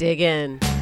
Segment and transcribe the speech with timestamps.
[0.00, 0.79] dig in.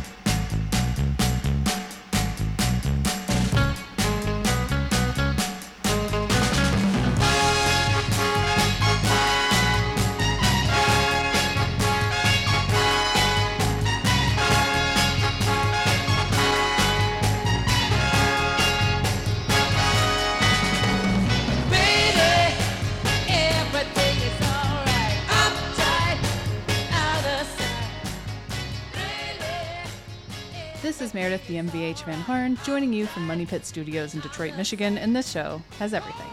[31.47, 35.31] The MVH Van Horn joining you from Money Pit Studios in Detroit, Michigan, and this
[35.31, 36.31] show has everything.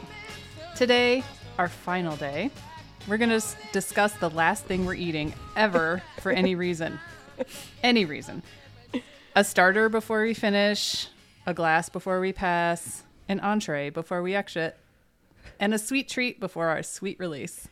[0.75, 1.23] Today,
[1.57, 2.51] our final day,
[3.07, 3.41] we're going to
[3.71, 6.99] discuss the last thing we're eating ever for any reason.
[7.83, 8.43] Any reason.
[9.35, 11.07] A starter before we finish,
[11.45, 14.77] a glass before we pass, an entree before we exit,
[15.59, 17.67] and a sweet treat before our sweet release.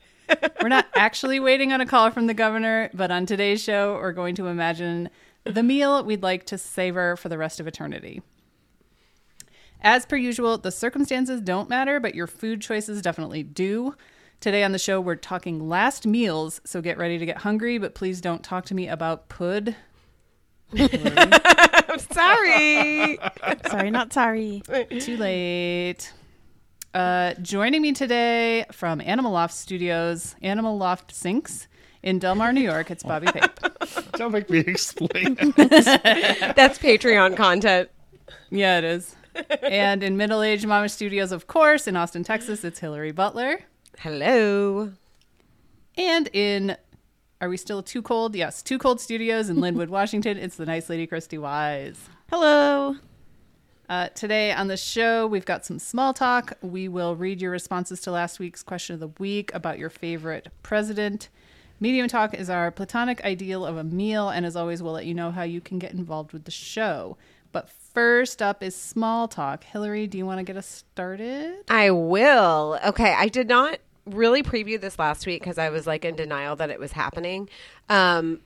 [0.62, 4.14] We're not actually waiting on a call from the governor, but on today's show, we're
[4.14, 5.10] going to imagine
[5.46, 8.22] the meal we'd like to savor for the rest of eternity.
[9.82, 13.96] As per usual, the circumstances don't matter, but your food choices definitely do.
[14.40, 17.94] Today on the show, we're talking last meals, so get ready to get hungry, but
[17.94, 19.76] please don't talk to me about pud.
[20.78, 23.20] I'm sorry.
[23.70, 24.64] Sorry, not sorry.
[25.00, 26.12] Too late.
[26.94, 31.68] Uh, joining me today from Animal Loft Studios, Animal Loft Sinks
[32.04, 33.60] in Delmar, New York, it's Bobby Pape.
[34.14, 35.36] Don't make me explain.
[35.56, 37.90] That's Patreon content.
[38.52, 39.16] Yeah, it is.
[39.64, 43.62] and in Middle Age Mama Studios, of course, in Austin, Texas, it's Hillary Butler.
[44.00, 44.92] Hello.
[45.98, 46.76] And in,
[47.42, 48.36] are we still too cold?
[48.36, 52.10] Yes, Too Cold Studios in Lynnwood, Washington, it's the nice lady Christy Wise.
[52.30, 52.98] Hello.
[53.90, 56.54] Uh, today on the show, we've got some small talk.
[56.62, 60.48] We will read your responses to last week's question of the week about your favorite
[60.64, 61.30] president.
[61.84, 65.14] Medium talk is our platonic ideal of a meal, and as always, we'll let you
[65.14, 67.18] know how you can get involved with the show.
[67.52, 69.66] But first up is small talk.
[69.66, 71.58] Hillary, do you want to get us started?
[71.68, 72.80] I will.
[72.86, 76.56] Okay, I did not really preview this last week because I was like in denial
[76.56, 77.50] that it was happening.
[77.90, 78.40] Um,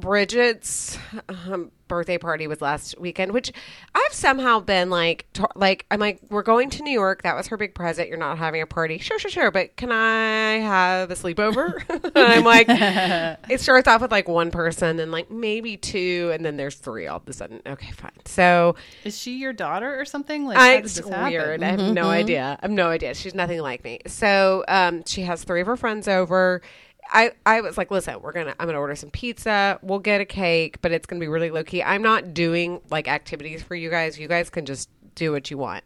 [0.00, 0.98] Bridget's
[1.28, 3.50] um, birthday party was last weekend, which
[3.94, 7.22] I've somehow been like, t- like I'm like, we're going to New York.
[7.22, 8.08] That was her big present.
[8.08, 9.50] You're not having a party, sure, sure, sure.
[9.50, 11.82] But can I have a sleepover?
[11.88, 12.66] and I'm like,
[13.50, 17.06] it starts off with like one person, and like maybe two, and then there's three
[17.06, 17.60] all of a sudden.
[17.66, 18.12] Okay, fine.
[18.26, 20.44] So Is she your daughter or something?
[20.44, 21.62] Like, I, it's weird.
[21.62, 22.58] I have no idea.
[22.60, 23.14] I have no idea.
[23.14, 24.00] She's nothing like me.
[24.06, 26.62] So um, she has three of her friends over.
[27.10, 29.78] I, I was like, listen, we're gonna I'm gonna order some pizza.
[29.82, 31.82] We'll get a cake, but it's gonna be really low key.
[31.82, 34.18] I'm not doing like activities for you guys.
[34.18, 35.84] You guys can just do what you want.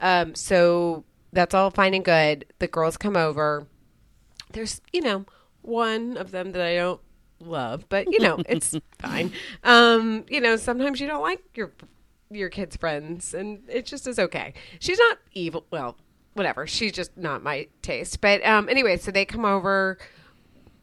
[0.00, 2.46] Um, so that's all fine and good.
[2.58, 3.66] The girls come over.
[4.52, 5.24] There's you know
[5.62, 7.00] one of them that I don't
[7.40, 9.32] love, but you know it's fine.
[9.64, 11.72] Um, you know sometimes you don't like your
[12.30, 14.54] your kids' friends, and it just is okay.
[14.78, 15.66] She's not evil.
[15.70, 15.96] Well,
[16.34, 16.66] whatever.
[16.66, 18.20] She's just not my taste.
[18.20, 19.98] But um, anyway, so they come over.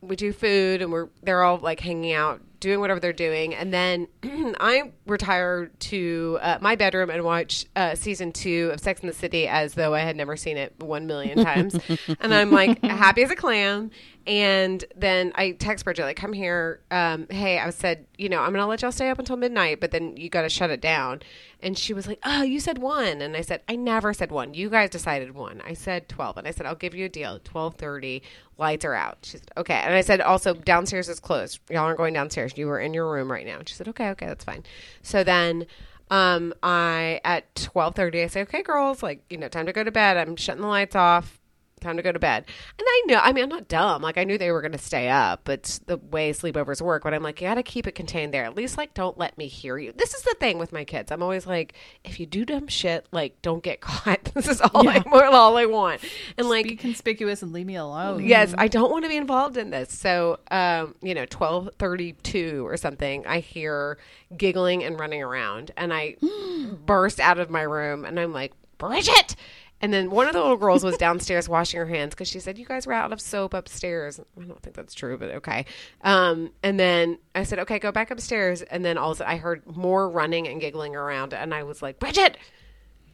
[0.02, 3.74] We do food, and we're they're all like hanging out, doing whatever they're doing, and
[3.74, 4.08] then
[4.60, 9.14] I retire to uh, my bedroom and watch uh, season two of Sex in the
[9.14, 11.78] City as though I had never seen it one million times,
[12.20, 13.92] and I'm like happy as a clam.
[14.30, 16.82] And then I text Bridget like, "Come here.
[16.92, 19.90] Um, hey, I said, you know, I'm gonna let y'all stay up until midnight, but
[19.90, 21.24] then you got to shut it down."
[21.64, 24.54] And she was like, "Oh, you said one," and I said, "I never said one.
[24.54, 25.64] You guys decided one.
[25.66, 27.40] I said twelve, and I said I'll give you a deal.
[27.44, 28.22] Twelve thirty,
[28.60, 31.60] lights are out." She said, "Okay," and I said, "Also, downstairs is closed.
[31.68, 32.54] Y'all aren't going downstairs.
[32.56, 34.64] You are in your room right now." She said, "Okay, okay, that's fine."
[35.02, 35.66] So then.
[36.12, 39.84] Um, I at twelve thirty, I say, "Okay, girls, like you know, time to go
[39.84, 40.18] to bed.
[40.18, 41.39] I'm shutting the lights off
[41.80, 42.46] time to go to bed.
[42.78, 44.02] And I know, I mean, I'm not dumb.
[44.02, 45.42] Like, I knew they were going to stay up.
[45.44, 47.04] but the way sleepovers work.
[47.04, 48.46] But I'm like, you got to keep it contained there.
[48.46, 49.94] At least, like, don't let me hear you.
[49.96, 51.12] This is the thing with my kids.
[51.12, 51.74] I'm always like,
[52.04, 54.24] if you do dumb shit, like, don't get caught.
[54.34, 56.02] this is all, I, all I want.
[56.38, 58.26] And, like, Be conspicuous and leave me alone.
[58.26, 59.92] Yes, I don't want to be involved in this.
[59.92, 63.98] So, um, you know, twelve thirty-two or something, I hear
[64.36, 66.16] giggling and running around, and I
[66.86, 69.36] burst out of my room, and I'm like, Bridget.
[69.82, 72.58] And then one of the little girls was downstairs washing her hands because she said,
[72.58, 75.66] "You guys were out of soap upstairs." I don't think that's true, but okay.
[76.02, 79.34] Um, and then I said, "Okay, go back upstairs." And then all of a sudden,
[79.34, 82.38] I heard more running and giggling around, and I was like, "Bridget!"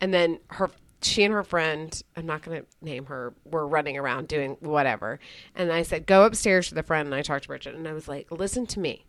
[0.01, 0.71] And then her,
[1.01, 5.19] she and her friend, I'm not going to name her, were running around doing whatever.
[5.56, 7.94] And I said, "Go upstairs to the friend." And I talked to Bridget, and I
[7.94, 9.06] was like, "Listen to me."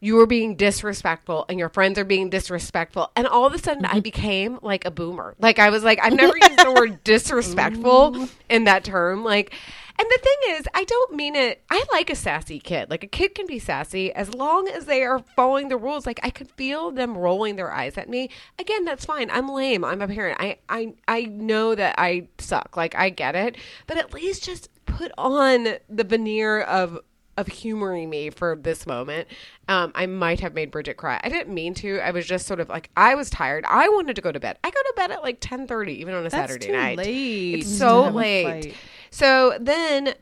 [0.00, 3.10] You are being disrespectful and your friends are being disrespectful.
[3.16, 4.00] And all of a sudden, I mm-hmm.
[4.00, 5.34] became like a boomer.
[5.38, 8.24] Like, I was like, I've never used the word disrespectful mm-hmm.
[8.48, 9.24] in that term.
[9.24, 9.52] Like,
[9.98, 11.64] And the thing is, I don't mean it.
[11.68, 12.88] I like a sassy kid.
[12.88, 16.06] Like a kid can be sassy as long as they are following the rules.
[16.06, 18.30] Like I could feel them rolling their eyes at me.
[18.60, 19.28] Again, that's fine.
[19.30, 19.84] I'm lame.
[19.84, 20.38] I'm a parent.
[20.40, 22.76] I I I know that I suck.
[22.76, 23.56] Like I get it.
[23.88, 27.00] But at least just put on the veneer of
[27.38, 29.28] of humoring me for this moment.
[29.68, 31.20] Um, I might have made Bridget cry.
[31.22, 32.00] I didn't mean to.
[32.00, 33.64] I was just sort of like I was tired.
[33.68, 34.58] I wanted to go to bed.
[34.64, 36.98] I go to bed at like ten thirty, even on a That's Saturday too night.
[36.98, 38.74] late It's so late.
[39.10, 40.14] So then,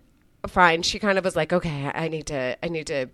[0.47, 0.83] fine.
[0.83, 2.57] She kind of was like, "Okay, I need to.
[2.63, 3.09] I need to."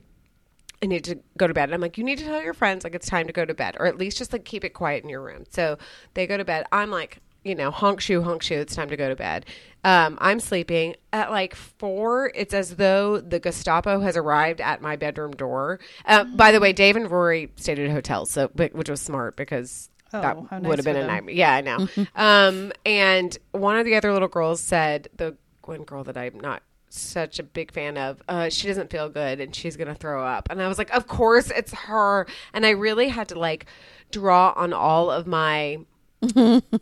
[0.85, 1.69] I need to go to bed.
[1.69, 3.55] And I'm like, you need to tell your friends like it's time to go to
[3.55, 5.45] bed, or at least just like keep it quiet in your room.
[5.49, 5.79] So
[6.15, 6.67] they go to bed.
[6.73, 8.61] I'm like, you know, honk shoe, honk shoe.
[8.61, 9.47] It's time to go to bed.
[9.85, 12.31] Um, I'm sleeping at like four.
[12.35, 15.81] It's as though the Gestapo has arrived at my bedroom door.
[16.07, 19.01] Uh, by the way, Dave and Rory stayed at a hotel, so but- which was
[19.01, 21.35] smart because Oh, that how would have been a nightmare.
[21.35, 21.89] Yeah, I know.
[22.15, 26.63] um, and one of the other little girls said, the one girl that I'm not
[26.91, 30.49] such a big fan of, uh, she doesn't feel good and she's gonna throw up.
[30.51, 32.27] And I was like, of course it's her.
[32.53, 33.65] And I really had to like
[34.11, 35.79] draw on all of my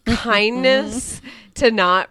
[0.07, 1.21] kindness
[1.55, 2.09] to not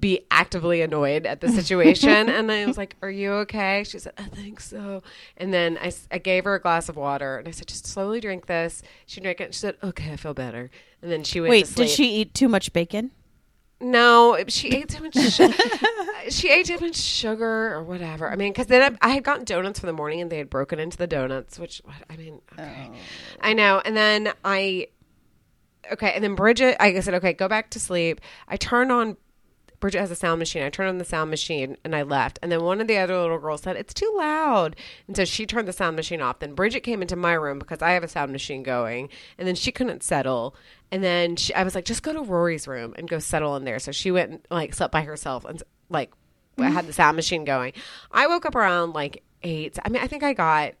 [0.00, 2.08] be actively annoyed at the situation.
[2.28, 3.84] and I was like, Are you okay?
[3.84, 5.02] She said, I think so.
[5.36, 8.20] And then I, I gave her a glass of water and I said, Just slowly
[8.20, 8.82] drink this.
[9.06, 9.44] She drank it.
[9.44, 10.70] And she said, Okay, I feel better.
[11.02, 13.12] And then she went Wait, did she eat too much bacon?
[13.80, 15.14] No, she ate too much.
[15.14, 15.52] Su-
[16.30, 18.28] she ate too much sugar or whatever.
[18.28, 20.50] I mean, because then I, I had gotten donuts for the morning and they had
[20.50, 21.80] broken into the donuts, which
[22.10, 22.96] I mean, okay, oh.
[23.40, 23.80] I know.
[23.84, 24.88] And then I,
[25.92, 28.20] okay, and then Bridget, I said, okay, go back to sleep.
[28.46, 29.16] I turned on.
[29.80, 30.64] Bridget has a sound machine.
[30.64, 32.40] I turned on the sound machine and I left.
[32.42, 34.74] And then one of the other little girls said, It's too loud.
[35.06, 36.40] And so she turned the sound machine off.
[36.40, 39.08] Then Bridget came into my room because I have a sound machine going.
[39.38, 40.56] And then she couldn't settle.
[40.90, 43.64] And then she, I was like, Just go to Rory's room and go settle in
[43.64, 43.78] there.
[43.78, 46.10] So she went and like slept by herself and like
[46.58, 47.72] I had the sound machine going.
[48.10, 49.78] I woke up around like eight.
[49.84, 50.74] I mean, I think I got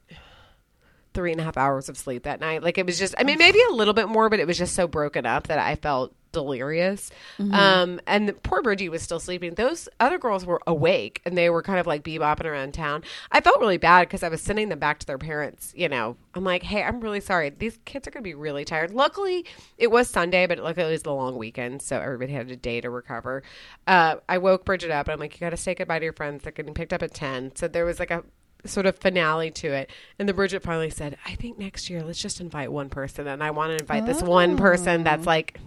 [1.18, 2.62] three and a half hours of sleep that night.
[2.62, 4.76] Like it was just, I mean, maybe a little bit more, but it was just
[4.76, 7.10] so broken up that I felt delirious.
[7.52, 9.54] Um, and the poor Bridgie was still sleeping.
[9.54, 13.02] Those other girls were awake and they were kind of like bebopping around town.
[13.32, 15.72] I felt really bad because I was sending them back to their parents.
[15.74, 17.50] You know, I'm like, hey, I'm really sorry.
[17.50, 18.92] These kids are going to be really tired.
[18.92, 19.44] Luckily,
[19.76, 22.80] it was Sunday, but luckily it was the long weekend, so everybody had a day
[22.80, 23.42] to recover.
[23.88, 26.12] Uh, I woke Bridget up and I'm like, you got to say goodbye to your
[26.12, 26.44] friends.
[26.44, 27.56] They're getting picked up at 10.
[27.56, 28.22] So there was like a
[28.64, 29.90] sort of finale to it.
[30.18, 33.26] And the Bridget finally said, I think next year let's just invite one person.
[33.26, 35.30] And I want to invite this one person that's oh.
[35.30, 35.60] like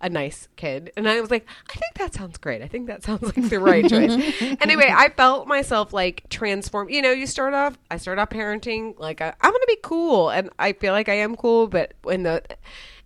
[0.00, 0.92] a nice kid.
[0.96, 2.62] And I was like, I think that sounds great.
[2.62, 4.12] I think that sounds like the right choice.
[4.60, 6.88] anyway, I felt myself like transform.
[6.88, 9.78] You know, you start off, I start off parenting like I, I'm going to be
[9.82, 10.30] cool.
[10.30, 11.66] And I feel like I am cool.
[11.66, 12.42] But in the,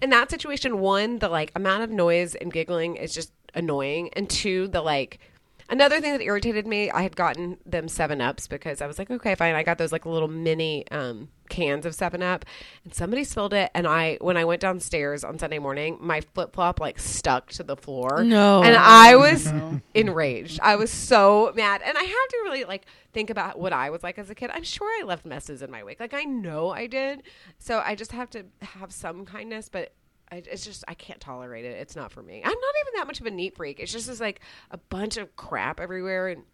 [0.02, 4.10] in that situation, one, the like amount of noise and giggling is just annoying.
[4.14, 5.20] And two, the like,
[5.70, 9.08] Another thing that irritated me, I had gotten them Seven Ups because I was like,
[9.08, 9.54] okay, fine.
[9.54, 12.44] I got those like little mini um, cans of Seven Up,
[12.82, 13.70] and somebody spilled it.
[13.72, 17.62] And I, when I went downstairs on Sunday morning, my flip flop like stuck to
[17.62, 18.24] the floor.
[18.24, 18.64] No.
[18.64, 19.52] and I was
[19.94, 20.58] enraged.
[20.60, 24.02] I was so mad, and I had to really like think about what I was
[24.02, 24.50] like as a kid.
[24.52, 26.00] I'm sure I left messes in my wake.
[26.00, 27.22] Like I know I did.
[27.58, 29.92] So I just have to have some kindness, but
[30.32, 31.76] I, it's just I can't tolerate it.
[31.78, 32.36] It's not for me.
[32.42, 33.80] I'm not even that much of a neat freak.
[33.80, 34.40] It's just this like
[34.70, 36.44] a bunch of crap everywhere and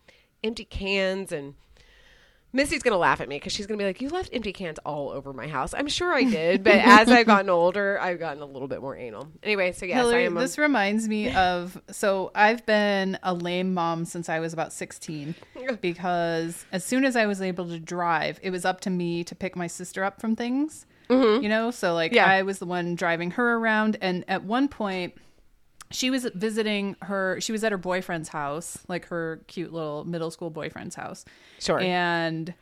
[0.42, 1.54] empty cans and
[2.52, 5.10] Missy's gonna laugh at me because she's gonna be like, "You left empty cans all
[5.10, 8.46] over my house." I'm sure I did, but as I've gotten older, I've gotten a
[8.46, 9.28] little bit more anal.
[9.42, 10.36] Anyway, so yes, I Hillary, am.
[10.36, 14.72] a- this reminds me of so I've been a lame mom since I was about
[14.72, 15.34] 16
[15.82, 19.34] because as soon as I was able to drive, it was up to me to
[19.34, 20.86] pick my sister up from things.
[21.42, 22.16] You know, so like Mm-hmm.
[22.16, 22.26] Yeah.
[22.26, 25.14] I was the one driving her around and at one point
[25.90, 30.30] she was visiting her she was at her boyfriend's house, like her cute little middle
[30.30, 31.24] school boyfriend's house.
[31.58, 31.78] Sure.
[31.80, 32.54] And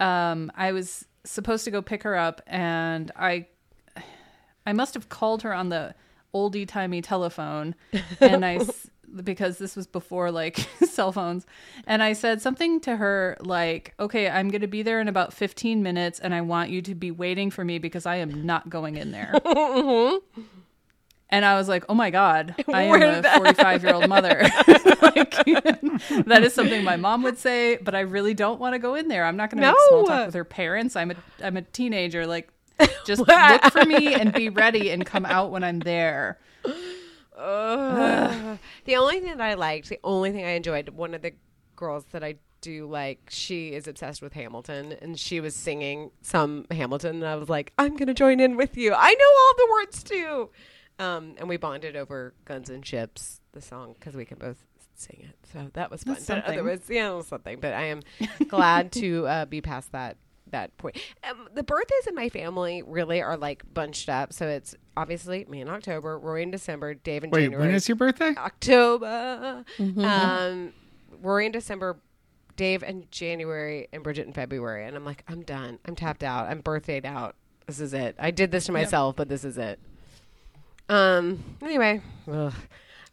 [0.00, 3.46] um I was supposed to go pick her up and I
[4.66, 5.94] I must have called her on the
[6.34, 7.74] oldie timey telephone,
[8.20, 8.58] and I
[9.22, 11.46] because this was before like cell phones,
[11.86, 15.32] and I said something to her like, "Okay, I'm going to be there in about
[15.32, 18.68] 15 minutes, and I want you to be waiting for me because I am not
[18.68, 19.34] going in there."
[21.30, 24.42] And I was like, "Oh my god, I am a 45 year old mother."
[25.02, 25.34] like,
[26.26, 29.08] that is something my mom would say, but I really don't want to go in
[29.08, 29.24] there.
[29.24, 30.94] I'm not going to make small talk with her parents.
[30.94, 32.24] I'm a I'm a teenager.
[32.26, 32.50] Like,
[33.04, 36.38] just look for me and be ready and come out when I'm there.
[37.36, 38.58] Ugh.
[38.84, 41.32] the only thing that I liked, the only thing I enjoyed, one of the
[41.76, 46.66] girls that I do like, she is obsessed with Hamilton, and she was singing some
[46.70, 48.94] Hamilton, and I was like, I'm gonna join in with you.
[48.96, 50.50] I know all the words too.
[50.98, 54.64] Um, and we bonded over Guns and Ships, the song, because we can both
[54.94, 55.36] sing it.
[55.52, 56.14] So that was fun.
[56.14, 56.52] That's But something.
[56.52, 57.58] otherwise, yeah, it was something.
[57.60, 58.00] But I am
[58.48, 60.16] glad to uh, be past that
[60.50, 60.96] that point.
[61.28, 64.32] Um, the birthdays in my family really are like bunched up.
[64.32, 67.66] So it's obviously me in October, Rory in December, Dave in Wait, January.
[67.66, 68.34] when is your birthday?
[68.36, 69.64] October.
[69.78, 70.04] Mm-hmm.
[70.04, 70.72] Um,
[71.22, 71.98] Rory in December,
[72.56, 74.86] Dave in January, and Bridget in February.
[74.86, 75.78] And I'm like, I'm done.
[75.86, 76.46] I'm tapped out.
[76.48, 77.34] I'm birthdayed out.
[77.66, 78.14] This is it.
[78.18, 79.80] I did this to myself, but this is it.
[80.88, 81.42] Um.
[81.62, 82.52] Anyway, ugh.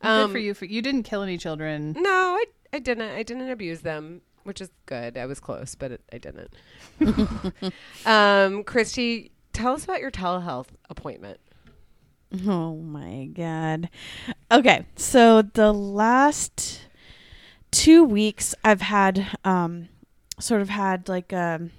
[0.02, 0.54] Good Um, for you.
[0.54, 1.96] For you didn't kill any children.
[1.98, 3.10] No, I I didn't.
[3.12, 5.18] I didn't abuse them, which is good.
[5.18, 6.54] I was close, but it, I didn't.
[8.06, 11.40] um, Christy, tell us about your telehealth appointment.
[12.48, 13.90] Oh my god.
[14.50, 16.88] Okay, so the last
[17.72, 19.90] two weeks I've had um
[20.40, 21.72] sort of had like um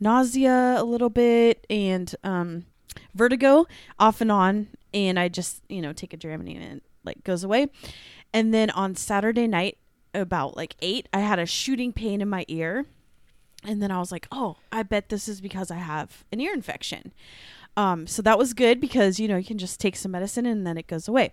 [0.00, 2.66] nausea a little bit and um
[3.14, 3.66] vertigo
[3.98, 7.44] off and on and I just, you know, take a Dramamine and it like goes
[7.44, 7.68] away.
[8.34, 9.78] And then on Saturday night
[10.14, 12.86] about like 8, I had a shooting pain in my ear.
[13.64, 16.52] And then I was like, "Oh, I bet this is because I have an ear
[16.52, 17.12] infection."
[17.76, 20.66] Um, so that was good because you know you can just take some medicine and
[20.66, 21.30] then it goes away.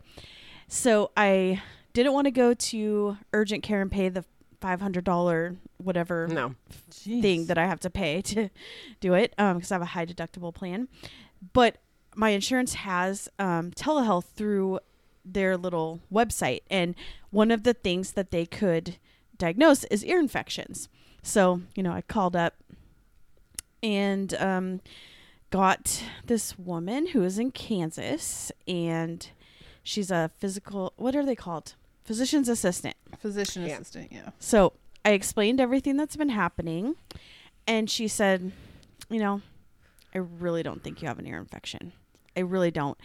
[0.68, 1.60] So I
[1.94, 4.24] didn't want to go to urgent care and pay the
[4.62, 6.54] five hundred dollar whatever No,
[6.92, 8.50] thing that I have to pay to
[9.00, 10.88] do it because I have a high deductible plan.
[11.54, 11.78] But
[12.16, 14.82] my insurance has um, telehealth through
[15.26, 16.96] their little website, and
[17.32, 18.98] one of the things that they could
[19.38, 20.90] diagnose is ear infections.
[21.24, 22.56] So you know, I called up
[23.82, 24.82] and um,
[25.52, 29.30] got this woman who is in Kansas, and
[29.84, 30.94] she's a physical.
[30.98, 31.76] What are they called?
[32.04, 32.96] Physician's assistant.
[33.20, 33.76] Physician Yeah.
[33.76, 34.12] assistant.
[34.12, 34.30] Yeah.
[34.40, 34.74] So
[35.06, 36.96] I explained everything that's been happening,
[37.68, 38.52] and she said,
[39.10, 39.42] You know,
[40.14, 41.94] I really don't think you have an ear infection.
[42.36, 42.98] I really don't.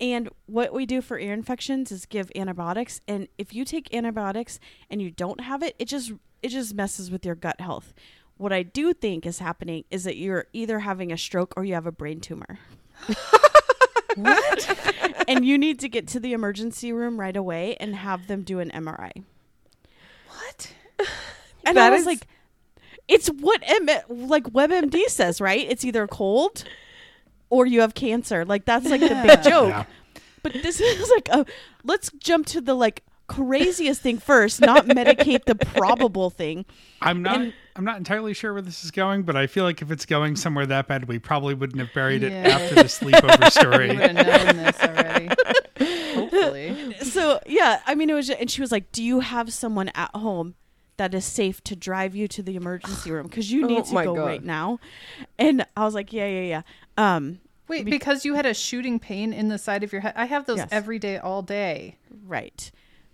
[0.00, 4.60] And what we do for ear infections is give antibiotics, and if you take antibiotics
[4.88, 7.92] and you don't have it, it just it just messes with your gut health.
[8.36, 11.74] What I do think is happening is that you're either having a stroke or you
[11.74, 12.60] have a brain tumor.
[14.14, 15.24] what?
[15.28, 18.60] and you need to get to the emergency room right away and have them do
[18.60, 19.24] an MRI.
[20.28, 20.72] What?
[21.66, 22.26] And That I was is- like,
[23.08, 23.88] it's what M-
[24.28, 25.66] like WebMD says, right?
[25.68, 26.64] It's either cold
[27.50, 28.44] or you have cancer.
[28.44, 29.70] Like that's like the big joke.
[29.70, 29.84] Yeah.
[30.42, 31.44] But this is like a
[31.84, 36.64] let's jump to the like craziest thing first, not medicate the probable thing.
[37.02, 37.40] I'm not.
[37.40, 40.04] And- I'm not entirely sure where this is going, but I feel like if it's
[40.04, 42.48] going somewhere that bad, we probably wouldn't have buried it Yeah.
[42.58, 43.88] after the sleepover We story.
[43.90, 45.28] would have known this already.
[46.14, 46.94] Hopefully.
[47.02, 49.90] So yeah, I mean it was just, and she was like, "Do you have someone
[49.94, 50.56] at home
[50.98, 54.04] that is safe to drive you to the emergency room because you need Oh to
[54.04, 54.26] go God.
[54.26, 54.78] right now?"
[55.38, 56.62] And I was like, "Yeah, yeah, yeah."
[57.16, 60.12] Um, Wait, because you had a shooting pain in the side of your head.
[60.16, 60.68] I have those Yes.
[60.70, 61.96] every day, all day.
[62.26, 62.70] Right.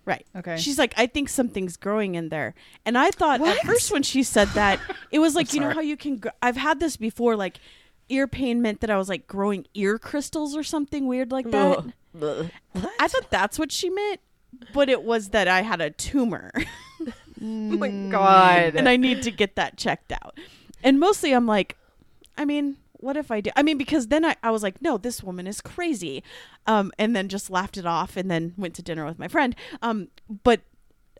[0.06, 0.26] Right.
[0.36, 0.58] Okay.
[0.58, 2.54] She's like, I think something's growing in there.
[2.84, 4.78] And I thought at first when she said that,
[5.10, 7.58] it was like, you know how you can, gr- I've had this before, like
[8.10, 11.84] ear pain meant that I was like growing ear crystals or something weird like that.
[12.22, 12.50] Ugh.
[13.00, 14.20] I thought that's what she meant,
[14.74, 16.52] but it was that I had a tumor
[17.72, 18.74] oh my god.
[18.76, 20.38] and I need to get that checked out.
[20.82, 21.76] And mostly I'm like,
[22.38, 23.50] I mean, what if I do?
[23.54, 26.22] I mean, because then I, I was like, no, this woman is crazy.
[26.66, 29.54] Um, and then just laughed it off and then went to dinner with my friend.
[29.82, 30.08] Um,
[30.42, 30.62] but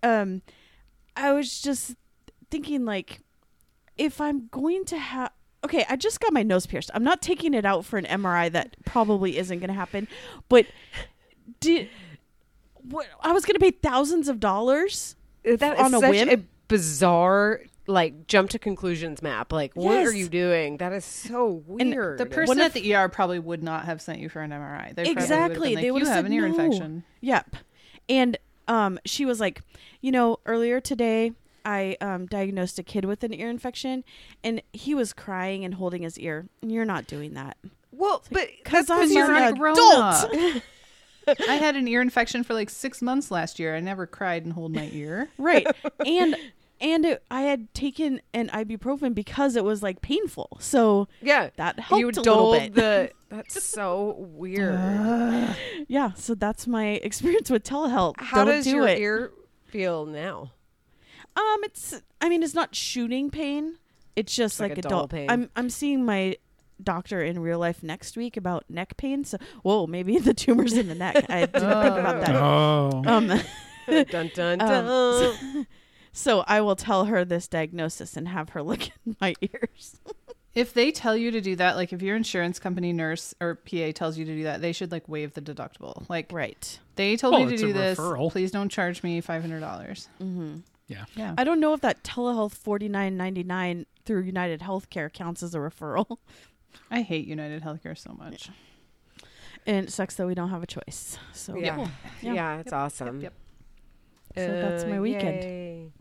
[0.03, 0.41] um,
[1.15, 1.95] I was just
[2.51, 3.21] thinking, like,
[3.99, 5.31] if I'm going to have.
[5.63, 6.91] Okay, I just got my nose pierced.
[6.95, 10.09] I'm not taking it out for an MRI that probably isn't going to happen.
[10.49, 10.67] But
[11.61, 11.89] did.
[12.83, 16.29] What, I was going to pay thousands of dollars that on is a such whim?
[16.29, 16.37] a
[16.69, 19.53] bizarre like jump to conclusions map.
[19.53, 20.79] Like, what are you doing?
[20.79, 22.19] That is so And weird.
[22.19, 24.95] the person at the ER probably would not have sent you for an MRI.
[24.95, 26.75] They exactly Probably they would would have have like, you said have an ear no.
[26.75, 27.05] infection.
[27.21, 27.57] Yep.
[28.09, 29.61] And um, she was like,
[30.01, 31.33] you know, earlier today
[31.65, 34.05] I um, diagnosed a kid with an ear infection,
[34.43, 36.47] and he was crying and holding his ear.
[36.63, 37.57] And you're not doing that
[37.97, 40.31] well, but because I'm you're an adult.
[41.49, 43.77] I had an ear infection for like six months last year.
[43.77, 45.29] I never cried and hold my ear.
[45.39, 45.67] right?
[46.05, 46.37] And
[46.81, 50.59] and it, I had taken an ibuprofen because it was like painful.
[50.61, 52.75] So yeah, that helped you a little bit.
[52.75, 53.11] the.
[53.29, 54.75] That's so weird.
[55.89, 58.15] yeah, so that's my experience with telehealth.
[58.19, 58.99] How Don't does do your it.
[58.99, 59.33] ear
[59.67, 60.53] feel now?
[61.37, 62.01] Um, it's.
[62.21, 63.77] I mean, it's not shooting pain.
[64.15, 65.31] It's just like like, a dull adult pain.
[65.31, 65.51] I'm.
[65.57, 66.37] I'm seeing my
[66.83, 69.25] doctor in real life next week about neck pain.
[69.25, 71.27] So, whoa, maybe the tumor's in the neck.
[71.29, 72.37] I didn't think about that.
[72.37, 73.27] Oh, Um,
[74.11, 75.67] dun dun Um, dun.
[76.13, 80.01] so I will tell her this diagnosis and have her look in my ears.
[80.55, 83.91] if they tell you to do that, like if your insurance company nurse or PA
[83.95, 86.09] tells you to do that, they should like waive the deductible.
[86.09, 86.79] Like Right.
[86.97, 87.99] they told Well, me to do this.
[87.99, 88.31] referral.
[88.31, 90.09] Please don't charge me five hundred dollars.
[90.87, 91.05] Yeah.
[91.17, 91.35] Yeah.
[91.39, 95.55] I don't know if that telehealth forty nine ninety nine through United Healthcare counts as
[95.55, 96.19] a referral.
[96.91, 98.51] I hate United Healthcare so much.
[99.67, 101.19] And it sucks that we don't have a choice.
[101.33, 101.89] So Yeah.
[102.21, 102.33] Yeah.
[102.35, 103.21] Yeah, it's awesome.
[103.21, 103.33] yep.
[104.35, 105.43] So that's my weekend.
[105.43, 105.93] yay.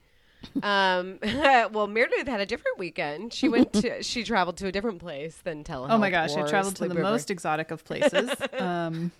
[0.63, 1.20] um,
[1.72, 3.32] well, Meredith had a different weekend.
[3.34, 5.92] She went to, she traveled to a different place than telehealth.
[5.92, 7.01] Oh my gosh, I traveled to the sleepover.
[7.01, 8.32] most exotic of places.
[8.60, 9.12] um,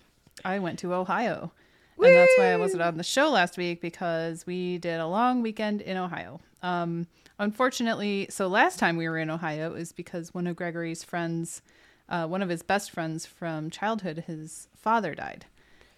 [0.44, 1.52] I went to Ohio.
[1.96, 5.42] And that's why I wasn't on the show last week because we did a long
[5.42, 6.40] weekend in Ohio.
[6.60, 7.06] Um,
[7.38, 11.62] unfortunately, so last time we were in Ohio is because one of Gregory's friends,
[12.08, 15.46] uh, one of his best friends from childhood, his father died.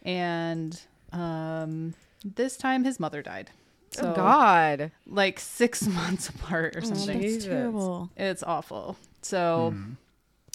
[0.02, 0.80] And
[1.12, 3.50] um, this time his mother died.
[3.90, 4.90] So, oh God.
[5.06, 7.20] like six months apart or Oh, something.
[7.20, 8.10] that's terrible.
[8.16, 8.96] It's awful.
[9.22, 9.74] So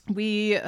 [0.07, 0.59] we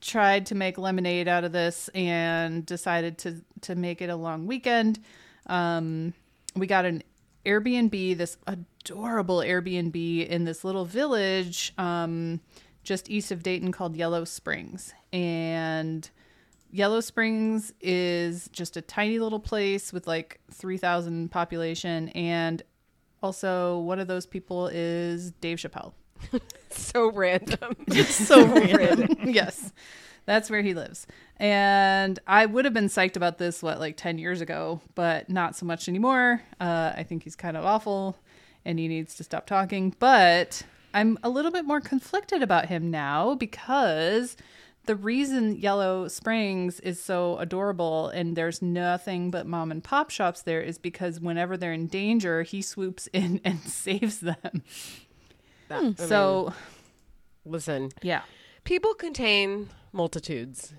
[0.00, 4.46] tried to make lemonade out of this and decided to to make it a long
[4.46, 5.00] weekend.
[5.46, 6.14] Um,
[6.54, 7.02] we got an
[7.48, 12.40] Airbnb, this adorable Airbnb in this little village um,
[12.82, 16.08] just east of Dayton called Yellow Springs, and
[16.70, 22.10] Yellow Springs is just a tiny little place with like 3,000 population.
[22.10, 22.62] And
[23.22, 25.92] also, one of those people is Dave Chappelle.
[26.70, 27.74] So random.
[28.06, 29.16] so random.
[29.24, 29.72] yes,
[30.28, 31.06] that's where he lives.
[31.38, 35.56] And I would have been psyched about this, what, like 10 years ago, but not
[35.56, 36.42] so much anymore.
[36.60, 38.18] Uh, I think he's kind of awful
[38.62, 39.94] and he needs to stop talking.
[39.98, 44.36] But I'm a little bit more conflicted about him now because
[44.84, 50.42] the reason Yellow Springs is so adorable and there's nothing but mom and pop shops
[50.42, 54.62] there is because whenever they're in danger, he swoops in and saves them.
[55.70, 56.52] Mean, So,
[57.46, 58.22] listen, yeah.
[58.64, 60.74] people contain multitudes.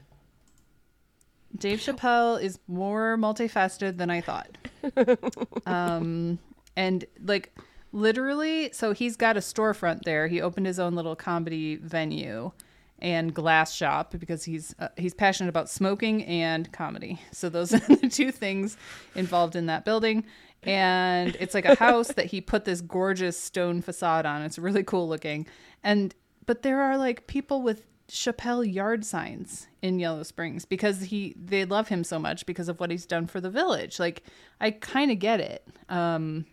[1.58, 4.58] Dave Chappelle is more multifaceted than I thought.
[5.66, 6.40] um,
[6.76, 7.58] and like
[7.92, 10.28] literally, so he's got a storefront there.
[10.28, 12.52] He opened his own little comedy venue
[13.00, 17.20] and glass shop because he's uh, he's passionate about smoking and comedy.
[17.32, 18.78] So those are the two things
[19.16, 20.26] involved in that building.
[20.64, 24.42] And it's like a house that he put this gorgeous stone facade on.
[24.42, 25.48] It's really cool looking.
[25.84, 26.14] And
[26.46, 31.66] but there are like people with Chappelle yard signs in Yellow Springs because he they
[31.66, 34.00] love him so much because of what he's done for the village.
[34.00, 34.24] Like
[34.60, 35.68] I kind of get it.
[35.90, 36.46] Um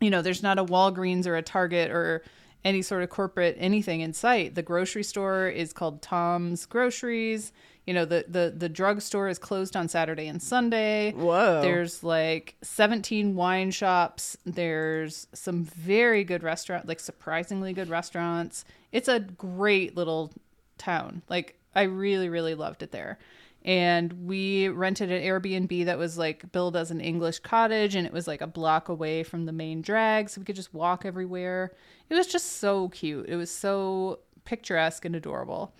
[0.00, 2.22] you know, there's not a Walgreens or a Target or
[2.64, 4.54] any sort of corporate anything in sight.
[4.54, 7.52] The grocery store is called Tom's Groceries.
[7.86, 11.12] You know, the the the drugstore is closed on Saturday and Sunday.
[11.12, 11.62] Whoa.
[11.62, 14.36] There's like 17 wine shops.
[14.44, 18.64] There's some very good restaurant, like surprisingly good restaurants.
[18.92, 20.32] It's a great little
[20.82, 21.22] town.
[21.28, 23.18] Like I really really loved it there.
[23.64, 28.12] And we rented an Airbnb that was like billed as an English cottage and it
[28.12, 31.72] was like a block away from the main drag so we could just walk everywhere.
[32.10, 33.26] It was just so cute.
[33.28, 35.72] It was so picturesque and adorable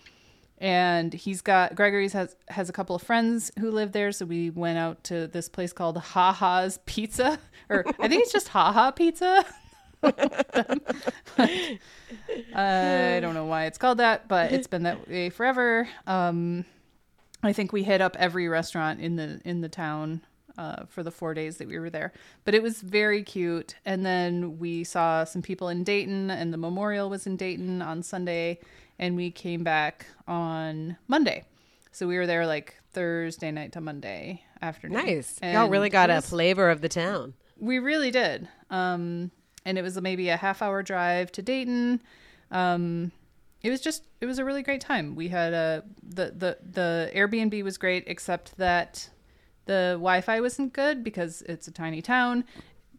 [0.63, 4.49] and he's got Gregory's has has a couple of friends who live there, so we
[4.51, 8.73] went out to this place called Ha Ha's Pizza, or I think it's just Ha
[8.73, 9.45] Ha Pizza.
[12.55, 15.89] I don't know why it's called that, but it's been that way forever.
[16.07, 16.65] Um,
[17.43, 20.23] I think we hit up every restaurant in the in the town
[20.59, 22.13] uh, for the four days that we were there.
[22.45, 23.75] But it was very cute.
[23.85, 28.03] And then we saw some people in Dayton, and the memorial was in Dayton on
[28.03, 28.61] Sunday,
[28.99, 31.45] and we came back on Monday.
[31.91, 35.05] So we were there like Thursday night to Monday afternoon.
[35.05, 35.39] Nice.
[35.43, 37.35] And Y'all really got it a flavor of the town.
[37.59, 38.49] we really did.
[38.71, 39.31] Um,
[39.65, 42.01] and it was maybe a half hour drive to Dayton.
[42.51, 43.13] Um,
[43.63, 45.15] it was just it was a really great time.
[45.15, 49.09] We had a the the the Airbnb was great, except that
[49.67, 52.45] the Wi-Fi wasn't good because it's a tiny town.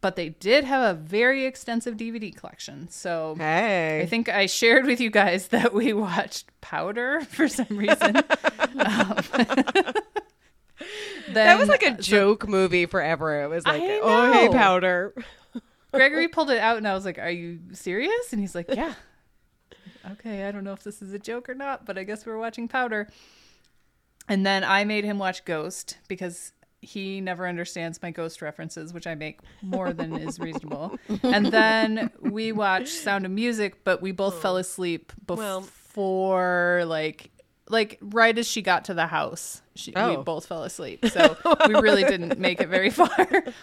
[0.00, 2.88] But they did have a very extensive DVD collection.
[2.90, 4.02] So Hey.
[4.02, 8.20] I think I shared with you guys that we watched Powder for some reason.
[8.76, 9.16] Um,
[11.32, 13.44] that was like a joke movie forever.
[13.44, 15.14] It was like, oh, hey, powder.
[15.94, 18.94] Gregory pulled it out, and I was like, "Are you serious?" And he's like, "Yeah."
[20.12, 22.38] okay, I don't know if this is a joke or not, but I guess we're
[22.38, 23.08] watching Powder.
[24.28, 29.06] And then I made him watch Ghost because he never understands my ghost references, which
[29.06, 30.98] I make more than is reasonable.
[31.22, 34.40] And then we watched Sound of Music, but we both oh.
[34.40, 37.30] fell asleep Well- before like
[37.68, 40.22] like right as she got to the house, she, we Oh.
[40.22, 41.04] both fell asleep.
[41.10, 43.08] So we really didn't make it very far.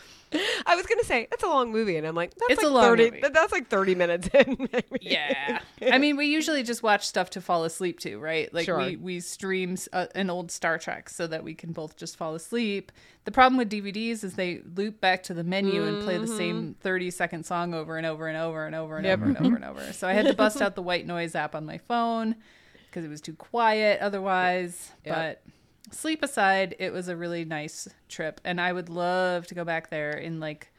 [0.65, 2.73] I was gonna say it's a long movie, and I'm like, that's It's like a
[2.73, 3.23] long 30, movie.
[3.33, 4.69] That's like 30 minutes in.
[5.01, 5.59] Yeah.
[5.91, 8.51] I mean, we usually just watch stuff to fall asleep to, right?
[8.53, 8.77] Like Sure.
[8.77, 12.33] we we stream uh, an old Star Trek so that we can both just fall
[12.33, 12.93] asleep.
[13.25, 16.75] The problem with DVDs is they loop back to the menu and play the same
[16.79, 19.65] 30 second song over and over and over and over and over and over and
[19.65, 19.93] over.
[19.93, 22.35] So I had to bust out the white noise app on my phone
[22.91, 24.91] because it was too quiet otherwise.
[25.05, 25.15] Yep.
[25.15, 29.63] But sleep aside, it was a really nice trip and I would love to go
[29.65, 30.71] back there in like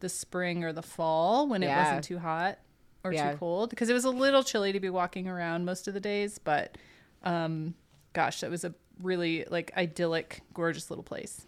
[0.00, 2.58] the spring or the fall when it wasn't too hot
[3.04, 3.32] or Yeah.
[3.32, 6.00] too cold because it was a little chilly to be walking around most of the
[6.00, 6.76] days but
[7.22, 7.74] um
[8.12, 11.46] gosh that was a really like idyllic gorgeous little place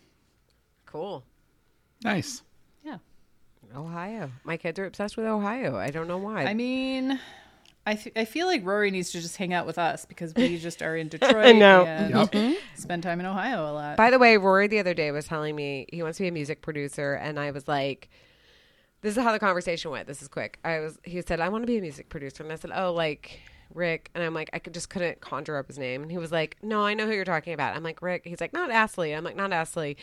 [0.87, 1.23] Cool.
[2.05, 2.43] Nice.
[2.85, 2.99] yeah
[3.75, 4.31] Ohio.
[4.45, 5.77] My kids are obsessed with Ohio.
[5.77, 6.45] I don't know why.
[6.45, 7.19] i mean
[7.87, 10.59] I, th- I feel like Rory needs to just hang out with us because we
[10.59, 11.85] just are in Detroit know.
[11.85, 13.97] and spend time in Ohio a lot.
[13.97, 16.33] By the way, Rory the other day was telling me he wants to be a
[16.33, 18.09] music producer, and I was like,
[19.03, 20.09] "This is how the conversation went.
[20.09, 20.99] This is quick." I was.
[21.05, 23.41] He said, "I want to be a music producer," and I said, "Oh, like
[23.73, 26.33] Rick," and I'm like, I could just couldn't conjure up his name, and he was
[26.33, 29.13] like, "No, I know who you're talking about." I'm like, "Rick." He's like, "Not Astley."
[29.13, 29.97] I'm like, "Not Astley."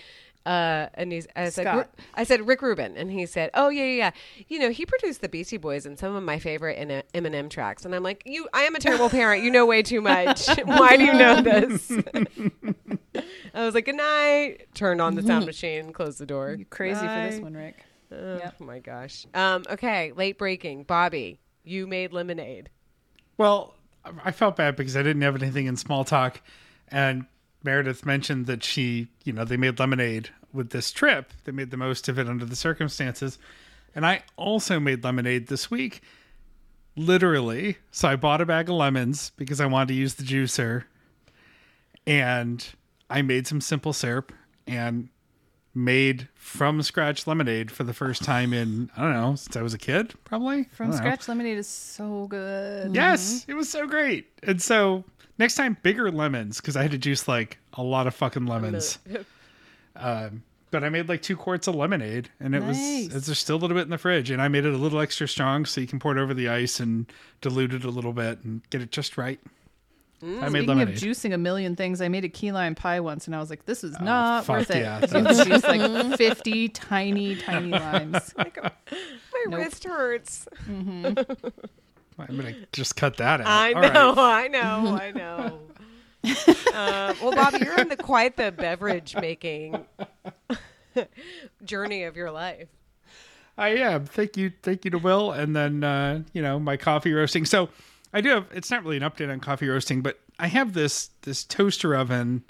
[0.45, 1.89] Uh, and he's, I said, Scott.
[2.15, 4.11] I said Rick Rubin, and he said, "Oh yeah, yeah, yeah.
[4.49, 7.85] You know, he produced the Beastie Boys and some of my favorite in Eminem tracks."
[7.85, 9.41] And I'm like, "You, I am a terrible parent.
[9.43, 10.47] You know way too much.
[10.65, 11.89] Why do you know this?"
[13.53, 16.55] I was like, "Good night." Turned on the sound machine, closed the door.
[16.57, 17.85] you crazy for this one, Rick.
[18.11, 18.59] Oh Yep.
[18.59, 19.25] my gosh.
[19.33, 20.83] Um, okay, late breaking.
[20.83, 22.69] Bobby, you made lemonade.
[23.37, 23.75] Well,
[24.23, 26.41] I felt bad because I didn't have anything in small talk,
[26.89, 27.25] and
[27.63, 31.31] Meredith mentioned that she, you know, they made lemonade with this trip.
[31.45, 33.39] They made the most of it under the circumstances,
[33.95, 36.01] and I also made lemonade this week,
[36.95, 37.77] literally.
[37.91, 40.83] So I bought a bag of lemons because I wanted to use the juicer,
[42.05, 42.65] and
[43.09, 44.31] I made some simple syrup
[44.67, 45.09] and
[45.75, 49.73] made from scratch lemonade for the first time in I don't know since I was
[49.73, 50.97] a kid, probably From don't know.
[50.97, 52.93] scratch lemonade is so good.
[52.93, 54.27] Yes, it was so great.
[54.43, 55.03] And so
[55.39, 58.99] next time, bigger lemons because I had to juice like a lot of fucking lemons.
[59.95, 63.13] um, but I made like two quarts of lemonade, and it Nice.
[63.13, 64.99] was there's still a little bit in the fridge, and I made it a little
[64.99, 67.05] extra strong so you can pour it over the ice and
[67.41, 69.39] dilute it a little bit and get it just right.
[70.23, 70.95] I made Speaking lemonade.
[70.95, 73.49] of juicing a million things, I made a key lime pie once, and I was
[73.49, 74.99] like, "This is not fuck worth it." yeah.
[75.05, 78.33] You have to juice like fifty tiny, tiny limes.
[78.37, 78.51] My
[79.47, 79.59] Nope.
[79.59, 80.47] wrist hurts.
[80.67, 81.15] I'm
[82.17, 83.47] gonna just cut that out.
[83.47, 84.45] I All know, right.
[84.45, 85.59] I know, I know.
[86.73, 89.83] uh, well, Bobby, you're in the quite the beverage making
[91.65, 92.69] journey of your life.
[93.57, 94.05] I am.
[94.05, 97.45] Thank you, thank you to Will, and then uh, you know my coffee roasting.
[97.45, 97.69] So
[98.13, 98.45] I do have.
[98.53, 102.43] It's not really an update on coffee roasting, but I have this this toaster oven,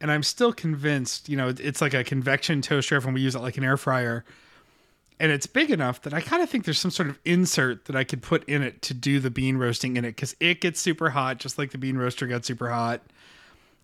[0.00, 1.28] and I'm still convinced.
[1.28, 3.12] You know, it's like a convection toaster oven.
[3.12, 4.24] We use it like an air fryer,
[5.18, 7.96] and it's big enough that I kind of think there's some sort of insert that
[7.96, 10.80] I could put in it to do the bean roasting in it because it gets
[10.80, 13.02] super hot, just like the bean roaster got super hot.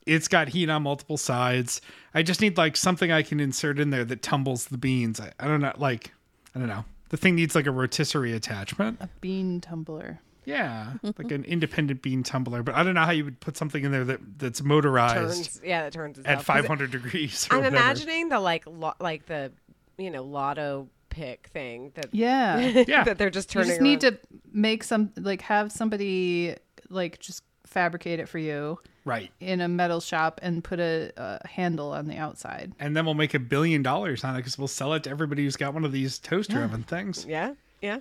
[0.07, 1.81] It's got heat on multiple sides.
[2.14, 5.18] I just need like something I can insert in there that tumbles the beans.
[5.18, 6.12] I, I don't know, like
[6.55, 6.85] I don't know.
[7.09, 8.99] The thing needs like a rotisserie attachment.
[9.01, 10.20] A bean tumbler.
[10.46, 12.62] Yeah, like an independent bean tumbler.
[12.62, 15.61] But I don't know how you would put something in there that that's motorized Turns,
[15.62, 16.38] yeah, that turns at itself.
[16.38, 17.46] 'Cause 500 degrees.
[17.50, 17.76] Or I'm whatever.
[17.76, 19.52] imagining the like, lo- like the,
[19.98, 23.04] you know, lotto pick thing that Yeah, Yeah.
[23.04, 23.70] that they're just you turning.
[23.70, 24.12] just need around.
[24.14, 24.18] to
[24.52, 26.54] make some like have somebody
[26.88, 31.46] like just fabricate it for you right, in a metal shop and put a, a
[31.48, 32.72] handle on the outside.
[32.78, 35.42] and then we'll make a billion dollars on it because we'll sell it to everybody
[35.42, 37.24] who's got one of these toaster oven things.
[37.28, 37.98] Yeah, yeah.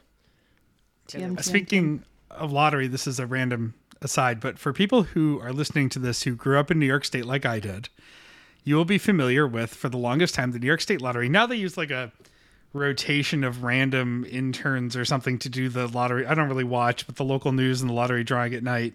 [1.07, 2.01] TM, TM.
[2.37, 6.23] Of lottery, this is a random aside, but for people who are listening to this
[6.23, 7.89] who grew up in New York State like I did,
[8.63, 11.29] you will be familiar with for the longest time the New York State lottery.
[11.29, 12.11] Now they use like a
[12.73, 16.25] rotation of random interns or something to do the lottery.
[16.25, 18.93] I don't really watch, but the local news and the lottery drawing at night.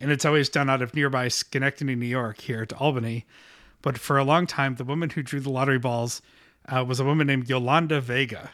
[0.00, 3.26] And it's always done out of nearby Schenectady, New York, here to Albany.
[3.82, 6.22] But for a long time, the woman who drew the lottery balls
[6.66, 8.50] uh, was a woman named Yolanda Vega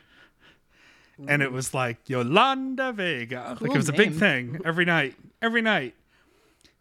[1.27, 1.55] and it mm.
[1.55, 3.57] was like Yolanda Vega.
[3.61, 5.95] like it was a big thing every night, every night.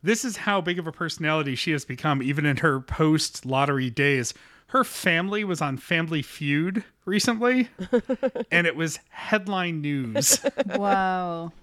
[0.03, 3.89] This is how big of a personality she has become, even in her post lottery
[3.89, 4.33] days.
[4.67, 7.69] Her family was on Family Feud recently,
[8.51, 10.39] and it was headline news
[10.75, 11.53] Wow.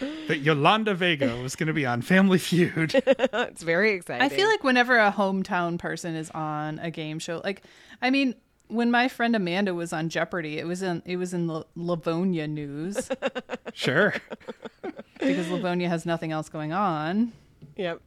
[0.00, 2.92] that Yolanda Vega was going to be on Family Feud.
[3.06, 4.22] it's very exciting.
[4.22, 7.62] I feel like whenever a hometown person is on a game show, like
[8.00, 8.34] I mean,
[8.72, 12.46] when my friend Amanda was on Jeopardy, it was in it was in the Livonia
[12.48, 13.08] news
[13.74, 14.14] Sure.
[15.18, 17.32] because Livonia has nothing else going on.
[17.76, 18.00] Yep.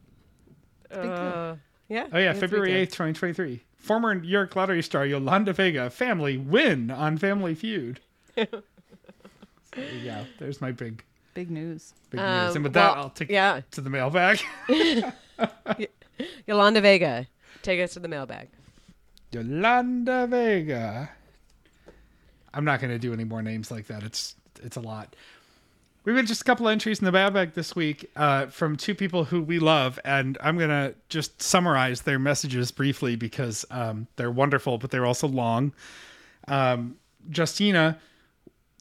[0.91, 1.55] Uh,
[1.89, 2.07] yeah.
[2.11, 2.81] Oh yeah, February weekend.
[2.87, 3.63] eighth, twenty twenty three.
[3.77, 7.99] Former New York lottery star Yolanda Vega family win on Family Feud.
[8.35, 8.45] so
[9.75, 10.25] there you go.
[10.39, 11.03] There's my big
[11.35, 11.93] Big news.
[12.09, 12.55] big Um, news.
[12.55, 13.59] And with that, I'll take yeah.
[13.71, 14.39] to the mailbag.
[16.47, 17.27] Yolanda Vega,
[17.61, 18.47] take us to the mailbag.
[19.35, 21.09] Yolanda Vega.
[22.53, 24.03] I'm not going to do any more names like that.
[24.03, 25.13] It's it's a lot.
[26.05, 29.25] We've got just a couple entries in the mailbag this week uh, from two people
[29.25, 34.31] who we love, and I'm going to just summarize their messages briefly because um, they're
[34.31, 35.73] wonderful, but they're also long.
[36.47, 36.97] Um,
[37.35, 37.97] Justina,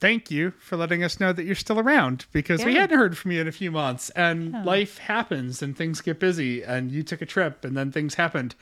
[0.01, 3.33] thank you for letting us know that you're still around because we hadn't heard from
[3.33, 7.23] you in a few months, and life happens and things get busy, and you took
[7.23, 8.55] a trip, and then things happened.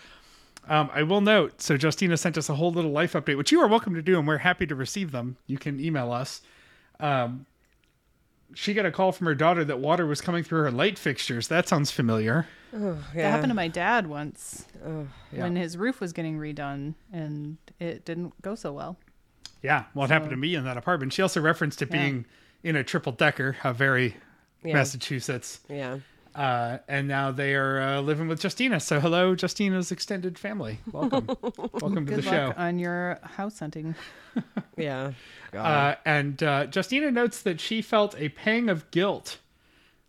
[0.68, 3.60] Um, I will note, so Justina sent us a whole little life update, which you
[3.60, 5.36] are welcome to do, and we're happy to receive them.
[5.46, 6.40] You can email us.
[7.00, 7.46] Um,
[8.54, 11.48] she got a call from her daughter that water was coming through her light fixtures.
[11.48, 12.46] That sounds familiar.
[12.72, 12.94] Yeah.
[13.14, 15.42] That happened to my dad once Yeah.
[15.42, 18.98] when his roof was getting redone and it didn't go so well.
[19.62, 21.12] Yeah, well, it happened to me in that apartment.
[21.12, 21.96] She also referenced it Yeah.
[22.02, 22.26] being
[22.62, 24.16] in a triple decker, a very
[24.62, 24.74] Yeah.
[24.74, 25.60] Massachusetts.
[25.68, 25.98] Yeah.
[26.34, 28.80] Uh, and now they are uh, living with Justina.
[28.80, 30.78] So, hello, Justina's extended family.
[30.90, 31.26] Welcome.
[31.42, 32.54] Welcome to Good the luck show.
[32.56, 33.94] on your house hunting.
[34.78, 35.12] Yeah.
[35.52, 39.38] Uh, and uh, Justina notes that she felt a pang of guilt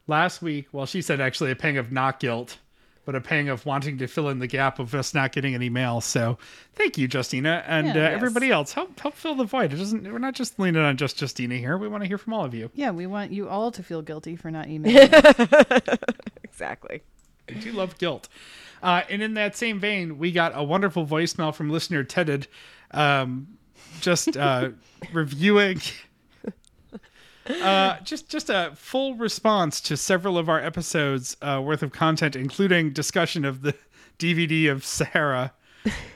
[0.08, 0.68] last week.
[0.72, 2.58] Well, she said actually a pang of not guilt,
[3.06, 5.70] but a pang of wanting to fill in the gap of us not getting any
[5.70, 6.00] mail.
[6.02, 6.38] So
[6.76, 8.14] thank you, Justina, and Yeah, uh, yes.
[8.14, 8.74] everybody else.
[8.74, 9.74] Help help fill the void.
[9.74, 10.12] It doesn't.
[10.12, 11.78] We're not just leaning on just Justina here.
[11.78, 12.70] We want to hear from all of you.
[12.74, 15.10] Yeah, we want you all to feel guilty for not emailing.
[16.44, 17.02] Exactly.
[17.50, 18.30] I do love guilt.
[18.82, 22.48] Uh, and in that same vein, we got a wonderful voicemail from listener Tedded,
[22.92, 23.48] um,
[24.02, 24.70] just uh,
[25.14, 25.80] reviewing.
[27.46, 32.36] Uh, just just a full response to several of our episodes uh, worth of content,
[32.36, 33.76] including discussion of the
[34.20, 35.54] DVD of Sahara,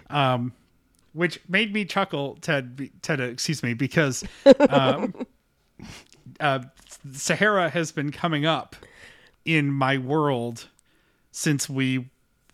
[0.09, 0.53] um,
[1.13, 2.37] which made me chuckle.
[2.41, 4.23] Ted, Ted, excuse me, because
[4.69, 5.13] um,
[6.39, 6.59] uh,
[7.11, 8.75] Sahara has been coming up
[9.45, 10.67] in my world
[11.31, 12.09] since we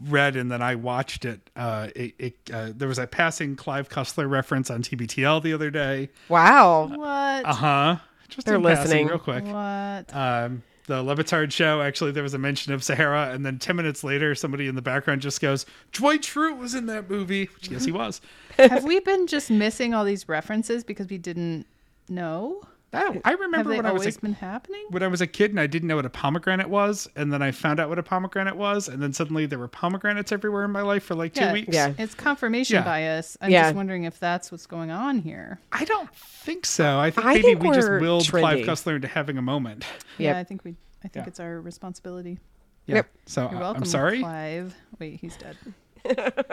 [0.10, 1.50] read and then I watched it.
[1.56, 5.70] Uh, it, it uh, there was a passing Clive Cussler reference on TBTL the other
[5.70, 6.10] day.
[6.30, 6.88] Wow.
[6.88, 7.46] what?
[7.46, 7.98] Uh huh.
[8.30, 9.08] Just They're listening.
[9.08, 9.44] real quick.
[9.46, 10.16] What?
[10.16, 11.82] Um, the Le Batard show.
[11.82, 14.82] Actually, there was a mention of Sahara, and then ten minutes later, somebody in the
[14.82, 18.22] background just goes, "Dwight Schrute was in that movie." Which yes, he was.
[18.58, 21.66] Have we been just missing all these references because we didn't
[22.10, 22.62] know?
[22.94, 24.86] I, I Have remember they when I was always a, been happening?
[24.90, 27.42] when I was a kid and I didn't know what a pomegranate was, and then
[27.42, 30.72] I found out what a pomegranate was, and then suddenly there were pomegranates everywhere in
[30.72, 31.74] my life for like two Yeah, weeks.
[31.74, 31.94] Yeah.
[31.98, 32.84] It's confirmation Yeah.
[32.84, 33.38] bias.
[33.42, 33.64] I'm Yeah.
[33.64, 35.60] just wondering if that's what's going on here.
[35.72, 37.00] I don't think so.
[37.00, 38.66] I think I maybe think we just we're willed Clive trendy.
[38.66, 39.86] Cussler into having a moment.
[40.20, 40.36] Yep.
[40.36, 40.76] Yeah, I think we.
[41.04, 41.30] I think Yeah.
[41.30, 42.40] it's our responsibility.
[42.86, 42.96] Yeah.
[42.98, 43.08] Yep.
[43.26, 44.20] So You're uh, welcome, I'm sorry.
[44.20, 44.76] Clive.
[45.00, 45.58] Wait, he's dead.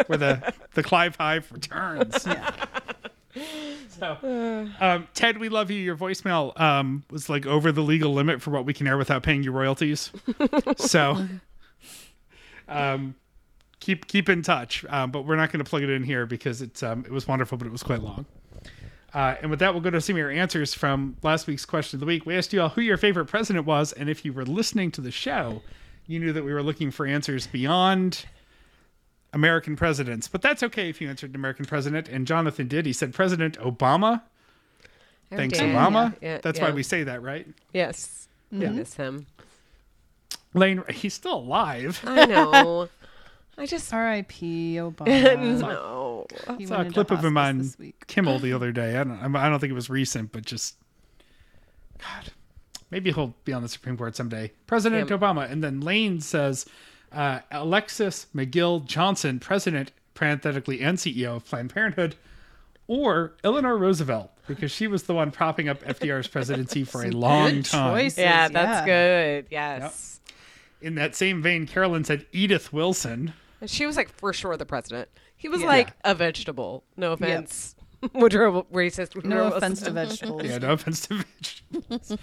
[0.06, 2.24] Where the the Clive Hive returns.
[2.26, 2.50] Yeah.
[3.88, 4.16] So,
[4.80, 5.78] um, Ted, we love you.
[5.78, 9.22] Your voicemail um, was like over the legal limit for what we can air without
[9.22, 10.10] paying you royalties.
[10.76, 11.26] so,
[12.68, 13.14] um,
[13.80, 14.86] keep keep in touch.
[14.88, 17.28] Um, but we're not going to plug it in here because it's um, it was
[17.28, 18.24] wonderful, but it was quite long.
[19.12, 21.96] Uh, and with that, we'll go to some of your answers from last week's question
[21.96, 22.24] of the week.
[22.24, 25.00] We asked you all who your favorite president was, and if you were listening to
[25.00, 25.62] the show,
[26.06, 28.24] you knew that we were looking for answers beyond
[29.32, 30.28] American presidents.
[30.28, 32.08] But that's okay if you answered American president.
[32.08, 32.86] And Jonathan did.
[32.86, 34.22] He said President Obama.
[35.30, 35.74] Thanks, damn.
[35.74, 36.14] Obama.
[36.20, 36.66] Yeah, That's yeah.
[36.66, 37.46] why we say that, right?
[37.72, 38.28] Yes.
[38.52, 39.26] I miss him.
[40.54, 42.00] Lane, he's still alive.
[42.04, 42.88] I know.
[43.56, 44.74] I just R.I.P.
[44.74, 45.60] Obama.
[45.60, 46.26] no.
[46.58, 47.76] He saw a clip of him on this.
[48.08, 48.96] Kimmel the other day.
[48.96, 49.36] I don't.
[49.36, 50.74] I don't think it was recent, but just
[51.98, 52.32] God.
[52.90, 54.50] Maybe he'll be on the Supreme Court someday.
[54.66, 55.16] President Yeah.
[55.16, 56.66] Obama, and then Lane says
[57.12, 62.16] uh, Alexis McGill Johnson, President, parenthetically, and CEO of Planned Parenthood,
[62.86, 67.50] or Eleanor Roosevelt, because she was the one propping up FDR's presidency for a long
[67.56, 67.94] Good time.
[67.94, 69.34] choices, Yeah, that's yeah.
[69.40, 69.46] good.
[69.50, 70.20] Yes.
[70.82, 73.32] In that same vein, Carolyn said Edith Wilson.
[73.66, 75.08] She was like for sure the president.
[75.36, 75.66] He was Yeah.
[75.68, 76.84] like a vegetable.
[76.96, 77.74] No offense.
[78.14, 79.14] Woodrow racist.
[79.24, 80.44] No Woodrow offense to vegetables.
[80.44, 82.16] Yeah, no offense to vegetables.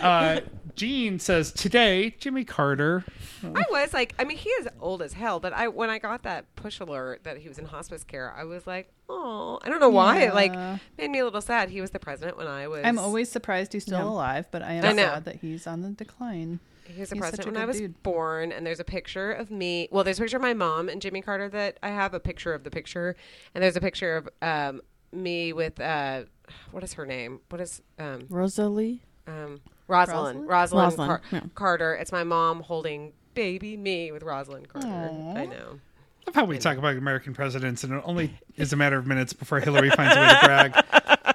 [0.00, 0.40] uh,
[0.74, 3.04] Gene says today, Jimmy Carter.
[3.44, 5.38] I was like, I mean, he is old as hell.
[5.38, 8.44] But I, when I got that push alert that he was in hospice care, I
[8.44, 10.22] was like, oh, I don't know why.
[10.22, 10.52] It like
[10.98, 11.68] made me a little sad.
[11.70, 12.80] He was the president when I was.
[12.84, 14.04] I'm always surprised he's still Yeah.
[14.06, 15.02] alive, but I am I know.
[15.04, 16.58] sad that he's on the decline.
[16.86, 18.02] He was the He's a president when I was dude.
[18.02, 19.88] born, and there's a picture of me.
[19.90, 22.52] Well, there's a picture of my mom and Jimmy Carter that I have a picture
[22.52, 23.16] of the picture,
[23.54, 24.82] and there's a picture of um,
[25.14, 26.24] me with uh,
[26.70, 27.40] what is her name?
[27.48, 29.00] What is um, Rosalie.
[29.26, 30.46] um, Rosalind?
[30.46, 30.48] Rosalind?
[30.48, 31.40] Rosalind, Rosalind, Car- yeah.
[31.54, 31.94] Carter.
[31.94, 34.86] It's my mom holding baby me with Rosalind Carter.
[34.88, 35.80] I know.
[36.26, 39.06] I love how we talk about American presidents, and it only is a matter of
[39.06, 40.40] minutes before Hillary finds a way to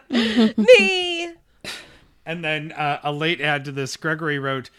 [0.09, 0.57] brag.
[0.79, 1.33] me.
[2.25, 4.69] And then uh, a late add to this, Gregory wrote,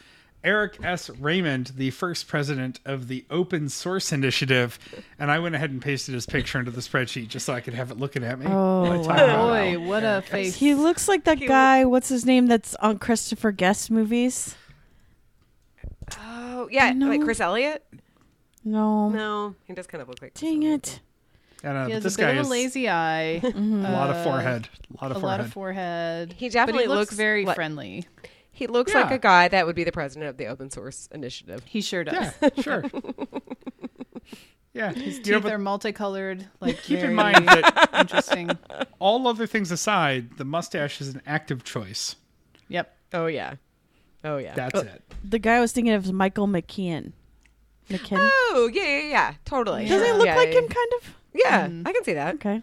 [0.42, 1.10] Eric S.
[1.10, 4.78] Raymond, the first president of the Open Source Initiative,
[5.18, 7.74] and I went ahead and pasted his picture into the spreadsheet just so I could
[7.74, 8.46] have it looking at me.
[8.46, 9.46] Oh, While I wow.
[9.48, 10.30] Boy, how what a Eric S.
[10.30, 10.56] face.
[10.56, 11.84] He looks like that He- guy.
[11.84, 12.46] What's his name?
[12.46, 14.54] That's on Christopher Guest movies.
[16.18, 17.08] Oh yeah, No.
[17.08, 17.84] like Chris Elliott.
[18.64, 20.32] No, No, he does kind of look like.
[20.34, 20.88] Chris dang Elliott.
[20.88, 21.00] it.
[21.62, 24.10] And, uh, He but has this a bit guy of a lazy eye, a lot
[24.10, 24.68] of uh, forehead.
[24.98, 25.40] A lot of a of lot forehead.
[25.46, 26.34] of forehead.
[26.36, 28.06] He definitely but he looks looks very like- friendly.
[28.60, 29.04] He looks Yeah.
[29.04, 31.62] like a guy that would be the president of the Open Source Initiative.
[31.64, 32.34] He sure does.
[32.42, 32.84] yeah, sure.
[34.74, 36.46] yeah, His you teeth know, are multicolored.
[36.60, 38.50] Like keep in mind that interesting.
[38.98, 42.16] all other things aside, the mustache is an active choice.
[42.68, 42.94] Yep.
[43.14, 43.54] Oh yeah.
[44.24, 44.52] Oh yeah.
[44.54, 44.82] That's oh.
[44.82, 45.02] it.
[45.24, 47.12] The guy I was thinking of is Michael McKean.
[47.88, 48.18] McKean.
[48.20, 49.34] Oh yeah, yeah, yeah.
[49.46, 49.86] Totally.
[49.88, 50.58] Doesn't he look Yeah, like yeah.
[50.58, 51.14] him, kind of?
[51.32, 51.88] Yeah, Mhm.
[51.88, 52.34] I can see that.
[52.34, 52.62] Okay.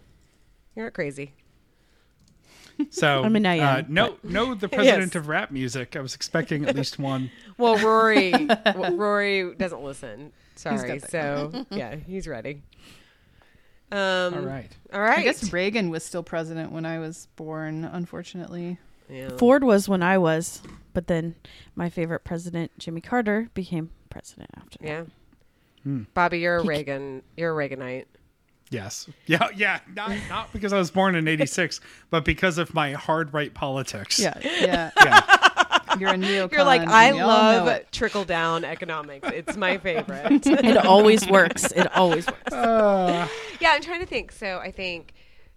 [0.76, 1.34] You're not crazy.
[2.90, 5.16] So, I mean, I uh, am, no, no, the president Yes.
[5.16, 5.96] of rap music.
[5.96, 7.32] I was expecting at least one.
[7.58, 8.48] Well, Rory,
[8.92, 10.32] Rory doesn't listen.
[10.56, 11.00] Sorry.
[11.00, 12.62] So yeah, he's ready.
[13.92, 14.70] Um, All right.
[14.94, 15.20] All right.
[15.20, 18.78] I guess Reagan was still president when I was born, unfortunately.
[19.10, 19.30] Yeah.
[19.38, 20.62] Ford was when I was,
[20.94, 21.36] but then
[21.76, 24.78] my favorite president, Jimmy Carter, became president after.
[24.80, 24.88] that.
[24.88, 25.04] Yeah.
[25.84, 26.04] Hmm.
[26.13, 27.24] Bobby, you're a He- Reagan.
[27.38, 28.06] You're a Reaganite.
[28.70, 29.08] Yes.
[29.26, 29.48] Yeah.
[29.56, 29.80] Yeah.
[29.96, 34.20] Not not because I was born in '86, but because of my hard right politics.
[34.20, 34.92] Yeah, yeah.
[35.04, 35.98] Yeah.
[35.98, 36.52] You're a neocon.
[36.52, 39.28] You're like, I we all know love trickle down economics.
[39.32, 40.46] It's my favorite.
[40.46, 41.72] It always works.
[41.72, 42.54] It always works.
[42.54, 43.28] Uh,
[43.60, 44.32] yeah, I'm trying to think.
[44.32, 45.14] So I think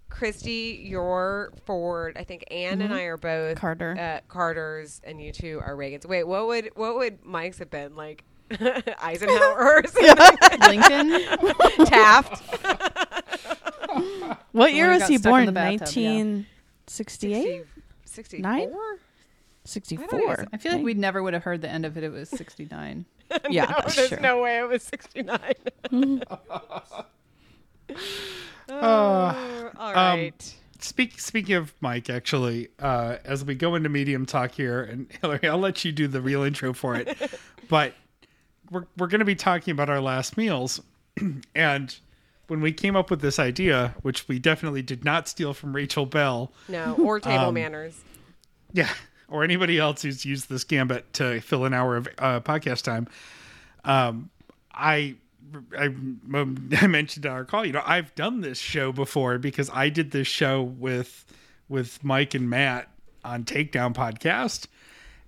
[0.09, 2.15] Christy, you're Ford.
[2.17, 3.97] I think Anne and I are both Carter.
[3.99, 6.05] Uh, Carters, and you two are Reagans.
[6.05, 8.23] Wait, what would what would Mike's have been like?
[9.01, 9.83] Eisenhower or?
[10.67, 11.11] Lincoln.
[11.85, 12.41] Taft.
[14.51, 15.45] What year was he born?
[15.45, 17.65] the bathtub, 1968?
[18.05, 18.51] 64?
[18.51, 18.67] I
[19.63, 20.45] 64.
[20.51, 22.03] I feel like we never would have heard the end of it.
[22.03, 23.05] It was 69.
[23.49, 24.19] Yeah, no, there's true.
[24.21, 25.39] no way it was 69.
[26.29, 27.03] Uh,
[28.69, 30.55] Oh, all right.
[30.79, 35.47] speak, speaking of Mike, actually, uh, as we go into medium talk here, and Hillary,
[35.49, 37.17] I'll let you do the real intro for it,
[37.69, 37.93] but
[38.71, 40.81] we're we're going to be talking about our last meals,
[41.55, 41.95] and
[42.47, 46.05] when we came up with this idea, which we definitely did not steal from Rachel
[46.05, 48.01] Bell, no, or table um, manners.
[48.73, 48.89] yeah,
[49.27, 53.07] or anybody else who's used this gambit to fill an hour of uh, podcast time.
[53.83, 54.29] Um,
[54.73, 55.15] I,
[55.77, 59.69] I, um, I mentioned on our call, you know, I've done this show before because
[59.73, 61.25] I did this show with
[61.67, 62.89] with Mike and Matt
[63.23, 64.67] on Takedown podcast,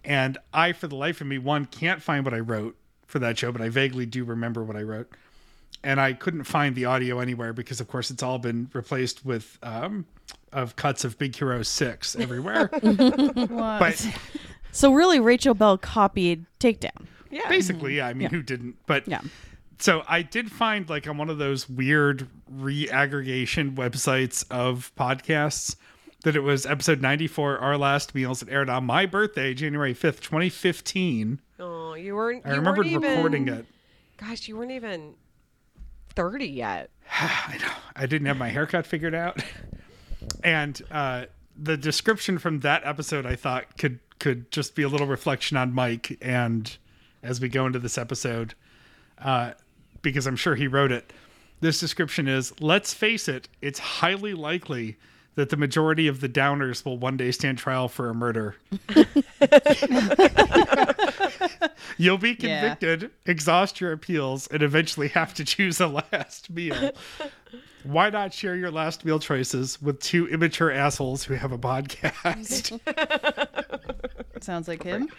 [0.03, 2.75] and I, for the life of me, one can't find what I wrote
[3.13, 5.09] for that show, but I vaguely do remember what I wrote.
[5.83, 9.57] And I couldn't find the audio anywhere because, of course, it's all been replaced with
[9.63, 10.05] um,
[10.51, 12.69] of cuts of Big Hero Six everywhere.
[13.47, 14.05] But
[14.71, 17.05] So really, Rachel Bell copied Takedown.
[17.29, 17.49] Yeah.
[17.49, 18.29] basically yeah i mean Yeah.
[18.29, 19.21] who didn't but Yeah.
[19.79, 25.75] so i did find like on one of those weird re-aggregation websites of podcasts
[26.23, 30.19] that it was episode 94 our last meals that aired on my birthday january 5th
[30.21, 32.45] 2015 Oh, you weren't.
[32.45, 33.65] i you remembered weren't even, recording it
[34.17, 35.15] Gosh, you weren't even
[36.15, 36.89] 30 yet.
[37.21, 39.41] i know i didn't have my haircut figured out
[40.43, 45.07] and uh the description from that episode i thought could could just be a little
[45.07, 46.77] reflection on mike and
[47.21, 48.53] as we go into this episode
[49.19, 49.51] uh
[50.01, 51.13] because i'm sure he wrote it
[51.61, 54.97] this description is let's face it it's highly likely
[55.35, 58.55] that the majority of the downers will one day stand trial for a murder
[61.97, 62.59] you'll be Yeah.
[62.75, 66.91] convicted exhaust your appeals and eventually have to choose a last meal
[67.83, 72.79] why not share your last meal choices with two immature assholes who have a podcast?
[74.41, 75.09] Sounds like him.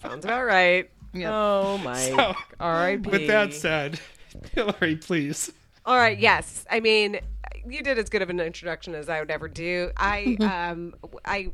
[0.00, 0.88] Sounds about right.
[1.12, 1.30] Yep.
[1.30, 1.94] Oh, my.
[2.00, 3.10] So, R.I.P.
[3.10, 4.00] With that said,
[4.54, 5.52] Hillary, please.
[5.84, 6.18] All right.
[6.18, 6.64] Yes.
[6.70, 7.20] I mean,
[7.68, 9.90] you did as good of an introduction as I would ever do.
[9.96, 10.36] I
[10.70, 11.52] um I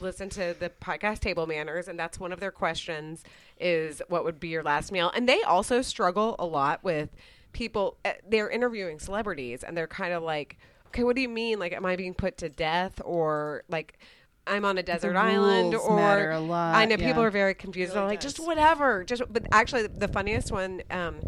[0.00, 3.22] listened to the podcast Table Manners, and that's one of their questions
[3.58, 7.10] is what would be your last meal, and they also struggle a lot with
[7.52, 7.98] people.
[8.04, 10.56] uh, They're interviewing celebrities, and they're kind of like,
[10.88, 11.58] okay, what do you mean?
[11.58, 13.98] Like, am I being put to death, or like?
[14.46, 15.96] I'm on a desert island, or
[16.40, 17.92] lot, I know people are very confused.
[17.92, 19.04] They're like, just whatever.
[19.04, 21.20] Just, but actually, the funniest one um,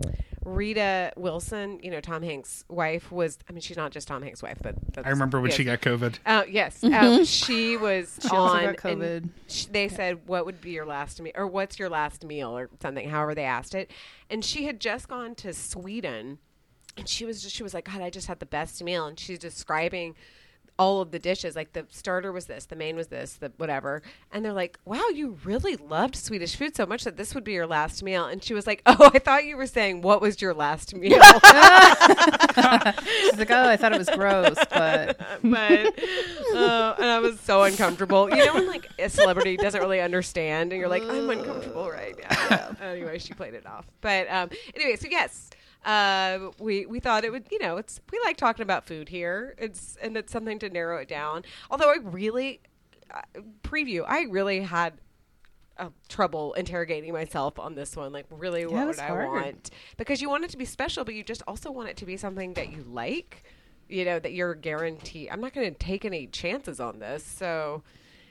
[0.45, 3.39] Rita Wilson, you know Tom Hanks' wife, was.
[3.49, 5.57] I mean, she's not just Tom Hanks' wife, but that's, I remember when yes.
[5.57, 6.19] she got COVID.
[6.27, 8.65] Uh, yes, uh, she was She also on.
[8.65, 9.29] got COVID.
[9.49, 12.71] sh- they said, "What would be your last meal?" or "What's your last meal?" or
[12.81, 13.09] something.
[13.09, 13.91] However, they asked it,
[14.31, 16.39] and she had just gone to Sweden,
[16.97, 19.19] and she was just she was like, "God, I just had the best meal," and
[19.19, 20.15] she's describing
[20.83, 21.55] all of the dishes.
[21.55, 24.03] Like the starter was this, the main was this, the whatever,
[24.33, 27.53] and they're like, "Wow, you really loved Swedish food so much that this would be
[27.53, 30.43] your last meal." And she was like, "Oh, I thought you were saying what was
[30.43, 31.43] your last meal." She's
[33.39, 35.99] like, oh, I thought it was gross, but but
[36.55, 38.29] uh, and I was so uncomfortable.
[38.29, 42.17] You know when like a celebrity doesn't really understand, and you're like, I'm uncomfortable right
[42.19, 42.77] now.
[42.83, 43.87] anyway, she played it off.
[44.01, 45.51] But um, anyway, so yes.
[45.85, 49.55] Uh, we we thought it would you know it's we like talking about food here
[49.59, 52.61] it's and it's something to narrow it down although I really
[53.13, 53.21] uh,
[53.65, 54.95] preview I really had
[55.79, 58.13] uh, trouble interrogating myself on this one.
[58.13, 59.27] Like, really, Yeah, what would that's I hard.
[59.27, 59.71] want?
[59.97, 62.19] Because you want it to be special, but you just also want it to be
[62.19, 63.43] something that you like.
[63.89, 65.31] You know that you're guaranteed.
[65.33, 67.25] I'm not going to take any chances on this.
[67.25, 67.83] So,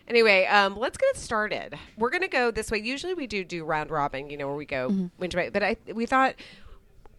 [0.08, 1.74] anyway, um, let's get it started.
[1.98, 2.78] We're going to go this way.
[2.78, 4.30] Usually, we do do round robin.
[4.30, 5.08] You know, where we go Mm-hmm.
[5.18, 5.50] winter.
[5.52, 6.36] But I we thought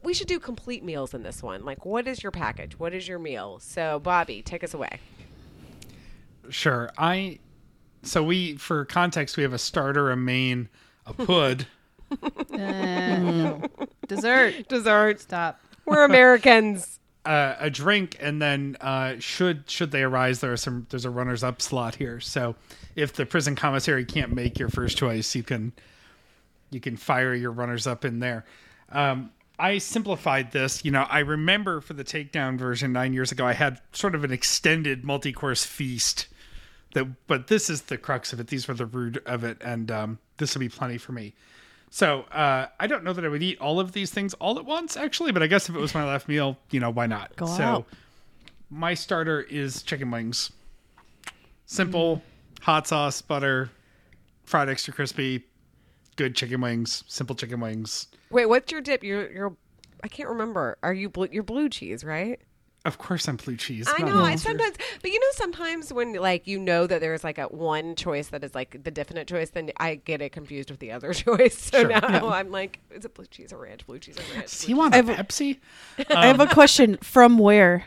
[0.03, 1.64] we should do complete meals in this one.
[1.64, 2.78] Like, what is your package?
[2.78, 3.59] What is your meal?
[3.61, 4.98] So, Bobby, take us away.
[6.50, 6.90] Sure.
[6.98, 7.38] I
[8.03, 10.68] so we for context we have a starter, a main,
[11.07, 11.66] a pud.
[12.53, 13.66] uh,
[14.07, 14.55] dessert.
[14.68, 15.20] Dessert.
[15.20, 15.61] Stop.
[15.84, 16.98] We're Americans.
[17.24, 21.11] uh, a drink, and then uh, should should they arise, there are some there's a
[21.11, 22.20] runners up slot here.
[22.20, 22.57] So
[22.96, 25.72] if the prison commissary can't make your first choice, you can
[26.70, 28.44] you can fire your runners up in there.
[28.90, 30.84] Um, I simplified this.
[30.84, 34.24] You know, I remember for the takedown version nine years ago, I had sort of
[34.24, 36.28] an extended multi course feast.
[36.94, 38.48] That, but this is the crux of it.
[38.48, 41.32] These were the root of it, and um, this will be plenty for me.
[41.90, 44.64] So uh, I don't know that I would eat all of these things all at
[44.64, 45.32] once, actually.
[45.32, 47.34] But I guess if it was my last meal, you know, why not?
[47.36, 47.86] Go so out.
[48.70, 50.53] my starter is chicken wings.
[51.66, 52.22] Simple,
[52.61, 53.70] hot sauce, butter,
[54.44, 55.44] fried extra crispy,
[56.16, 58.09] good chicken wings, simple chicken wings.
[58.33, 59.05] Wait, what's your dip?
[59.05, 59.57] You're you're
[60.03, 60.76] I can't remember.
[60.83, 61.28] Are you blue?
[61.30, 62.41] You're blue cheese, right?
[62.85, 63.87] Of course, I'm blue cheese.
[63.89, 64.22] I know.
[64.24, 67.95] I sometimes, but you know, sometimes when like you know that there's like a one
[67.95, 71.12] choice that is like the definite choice, then I get it confused with the other
[71.14, 71.57] choice.
[71.62, 71.89] So Sure.
[71.89, 73.87] now I'm like, is it blue cheese or ranch?
[73.87, 74.51] Blue cheese or ranch?
[74.51, 75.61] Does blue he want a I've- Pepsi?
[76.11, 76.97] I have a um, question.
[77.03, 77.85] From where?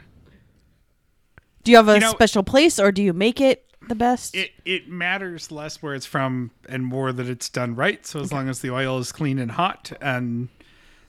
[1.64, 4.36] Do you have a You know- special place, or do you make it the best?
[4.36, 8.06] It it matters less where it's from and more that it's done right.
[8.06, 10.50] So as long as the oil is clean and hot and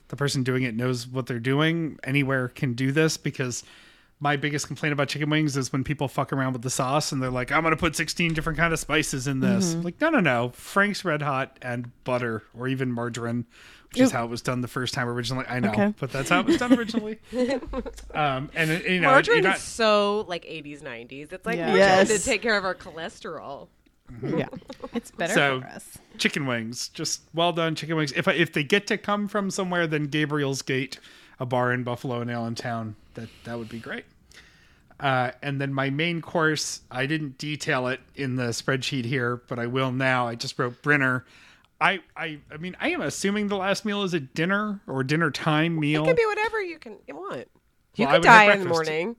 [0.09, 3.63] the person doing it knows what they're doing, anywhere can do this because
[4.19, 7.21] my biggest complaint about chicken wings is when people fuck around with the sauce and
[7.21, 9.75] they're like, I'm gonna put 16 different kind of spices in this.
[9.75, 10.49] Like, no, no, no.
[10.55, 13.45] Frank's Red Hot and butter or even margarine,
[13.91, 15.45] which is how it was done the first time originally.
[15.47, 15.93] I know, Okay.
[15.99, 17.19] but that's how it was done originally.
[18.13, 21.31] um, and you know, Margarine you're is so like 80s, 90s.
[21.31, 21.71] It's like Yeah.
[21.73, 23.67] we're trying to take care of our cholesterol.
[24.23, 24.47] yeah.
[24.93, 25.97] It's better So- for us.
[26.17, 28.13] chicken wings, just well done chicken wings.
[28.15, 30.99] If I, if they get to come from somewhere, then Gabriel's Gate,
[31.39, 34.05] a bar in Buffalo and Allentown, that that would be great.
[34.99, 39.59] Uh, and then my main course, I didn't detail it in the spreadsheet here, but
[39.59, 40.27] I will now.
[40.27, 41.23] I just wrote Brinner.
[41.79, 45.29] I, I I mean I am assuming the last meal is a dinner or dinner
[45.29, 47.47] time meal, It can be whatever you can you want.
[47.95, 49.15] You Well, could die in the morning.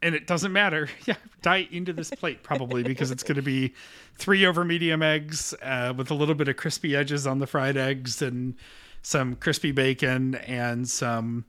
[0.00, 0.88] and it doesn't matter.
[1.06, 3.74] Yeah, die into this plate probably because it's going to be
[4.14, 7.76] three over medium eggs uh, with a little bit of crispy edges on the fried
[7.76, 8.54] eggs and
[9.02, 11.44] some crispy bacon and some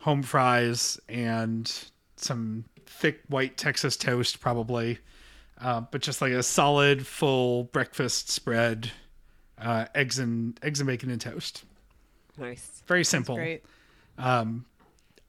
[0.00, 1.72] home fries and
[2.16, 4.98] some thick white Texas toast probably,
[5.60, 8.90] uh, but just like a solid full breakfast spread,
[9.58, 11.64] uh, eggs and eggs and bacon and toast.
[12.38, 12.82] Nice.
[12.86, 13.36] Very simple.
[13.36, 13.64] Great.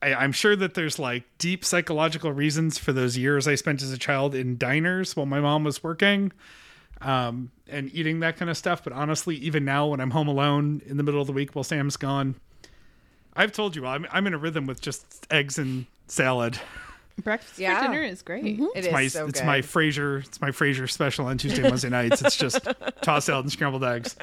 [0.02, 3.92] I, I'm sure that there's like deep psychological reasons for those years I spent as
[3.92, 6.32] a child in diners while my mom was working
[7.04, 8.84] um, and eating that kind of stuff.
[8.84, 11.64] But honestly, even now when I'm home alone in the middle of the week while
[11.64, 12.36] Sam's gone,
[13.36, 16.60] I've told you I'm, I'm in a rhythm with just eggs and salad.
[17.24, 17.80] Breakfast Yeah.
[17.80, 18.44] for dinner is great.
[18.44, 19.46] It It's is my so it's good.
[19.46, 20.26] my Frasier.
[20.26, 22.24] it's my Frasier special on Tuesday Wednesday nights.
[22.24, 22.68] It's just
[23.02, 24.16] tossed salad and scrambled eggs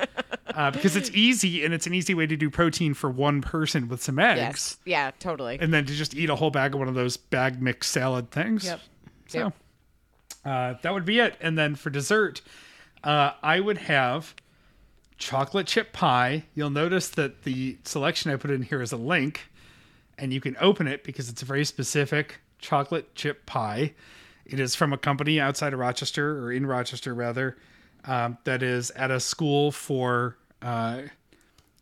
[0.49, 3.87] uh, because it's easy and it's an easy way to do protein for one person
[3.89, 4.39] with some eggs.
[4.41, 4.77] yes.
[4.85, 5.57] Yeah, totally.
[5.61, 8.33] and then to just eat a whole bag of one of those bag mix salad
[8.33, 8.65] things.
[8.65, 8.81] Yep.
[9.29, 9.53] So Yep.
[10.45, 11.37] uh, that would be it.
[11.41, 12.41] And then for dessert,
[13.05, 14.35] uh, I would have
[15.19, 16.45] chocolate chip pie.
[16.55, 19.43] You'll notice that the selection I put in here is a link,
[20.19, 23.95] and you can open it because it's a very specific chocolate chip pie.
[24.45, 27.57] It is from a company outside of Rochester, or in Rochester rather,
[28.05, 31.03] um, that is at a school for uh,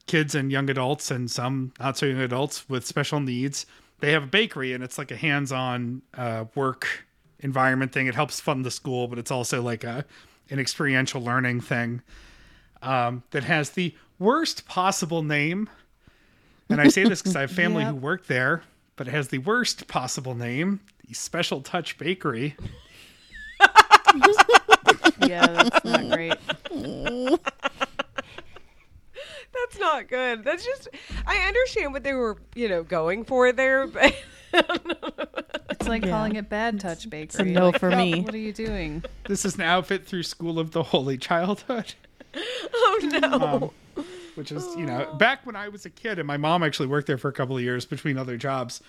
[0.07, 3.67] kids and young adults and some not so young adults with special needs.
[4.01, 7.07] They have a bakery and it's like a hands-on uh, work
[7.41, 8.07] environment thing.
[8.07, 10.05] It helps fund the school, but it's also like a
[10.51, 12.03] an experiential learning thing
[12.83, 15.69] um, that has the worst possible name.
[16.69, 18.63] And I say this because I have family who work there,
[18.97, 22.57] but it has the worst possible name, the Special Touch Bakery.
[25.27, 26.35] Yeah, that's not great.
[29.67, 30.45] That's not good.
[30.45, 30.89] That's just.
[31.27, 34.15] I understand what they were, you know, going for there, but
[35.71, 36.11] It's like Yeah.
[36.11, 37.51] calling it Bad Touch Bakery.
[37.53, 38.23] no Like, for me.
[38.23, 39.03] What are you doing?
[39.27, 41.95] This is an outfit through School of the Holy Childhood.
[42.35, 43.73] oh no.
[43.97, 44.05] Um,
[44.35, 47.07] which is you know back when I was a kid and my mom actually worked
[47.07, 48.81] there for a couple of years between other jobs.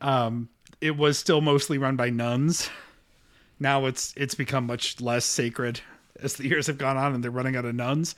[0.00, 0.48] Um,
[0.80, 2.68] it was still mostly run by nuns.
[3.60, 5.80] Now it's it's become much less sacred
[6.20, 8.14] as the years have gone on and they're running out of nuns.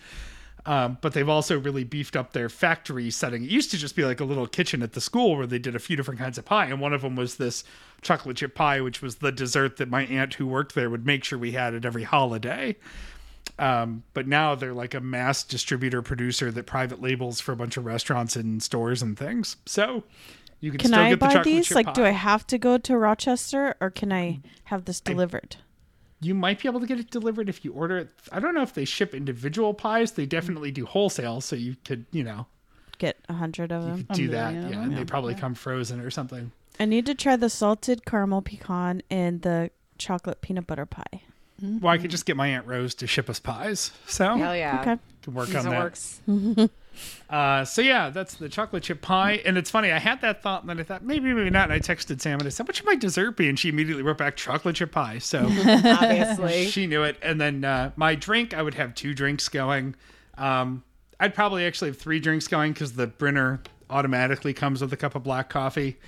[0.66, 3.44] Um, but they've also really beefed up their factory setting.
[3.44, 5.74] It used to just be like a little kitchen at the school where they did
[5.74, 7.64] a few different kinds of pie, and one of them was this
[8.02, 11.24] chocolate chip pie, which was the dessert that my aunt who worked there would make
[11.24, 12.76] sure we had at every holiday.
[13.58, 17.76] Um, but now they're like a mass distributor producer that private labels for a bunch
[17.76, 19.56] of restaurants and stores and things.
[19.66, 20.04] So
[20.60, 21.66] you can, Can still I get the buy chocolate these?
[21.68, 21.92] chip Like, pie.
[21.92, 25.56] do I have to go to Rochester or can I have this delivered?
[26.20, 28.08] You might be able to get it delivered if you order it.
[28.30, 30.12] I don't know if they ship individual pies.
[30.12, 32.46] They definitely do wholesale, so you could, you know,
[32.98, 34.04] Get a hundred of you them.
[34.04, 34.52] could do that.
[34.52, 34.82] Yeah, them?
[34.82, 36.52] and they probably come frozen or something.
[36.78, 41.22] I need to try the salted caramel pecan and the chocolate peanut butter pie.
[41.62, 42.12] Well, I could mm.
[42.12, 44.80] just get my aunt Rose to ship us pies, so Hell yeah.
[44.80, 44.96] Okay.
[45.22, 45.80] can work That on that.
[45.80, 46.20] works.
[47.28, 49.92] Uh, so yeah, that's the chocolate chip pie, and it's funny.
[49.92, 51.70] I had that thought, and then I thought maybe, maybe not.
[51.70, 54.02] And I texted Sam and I said, "What should my dessert be?" And she immediately
[54.02, 55.18] wrote back chocolate chip pie.
[55.18, 56.66] So Obviously.
[56.70, 57.16] she knew it.
[57.22, 59.94] And then uh, my drink, I would have two drinks going.
[60.36, 60.82] Um,
[61.20, 65.14] I'd probably actually have three drinks going because the Brinner automatically comes with a cup
[65.14, 65.98] of black coffee.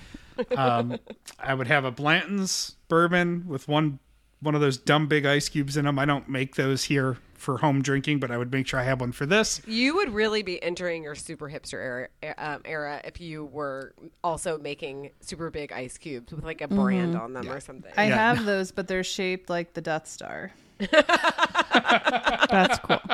[0.57, 0.97] Um,
[1.39, 3.99] I would have a Blanton's bourbon with one
[4.41, 5.97] one of those dumb big ice cubes in them.
[5.97, 9.01] I don't make those here for home drinking, but I would make sure I have
[9.01, 9.61] one for this.
[9.67, 14.57] You would really be entering your super hipster era, um, era if you were also
[14.57, 17.91] making super big ice cubes with like a brand on them or something.
[17.97, 18.33] I Yeah.
[18.33, 20.51] have those, but they're shaped like the Death Star.
[20.79, 22.99] That's cool.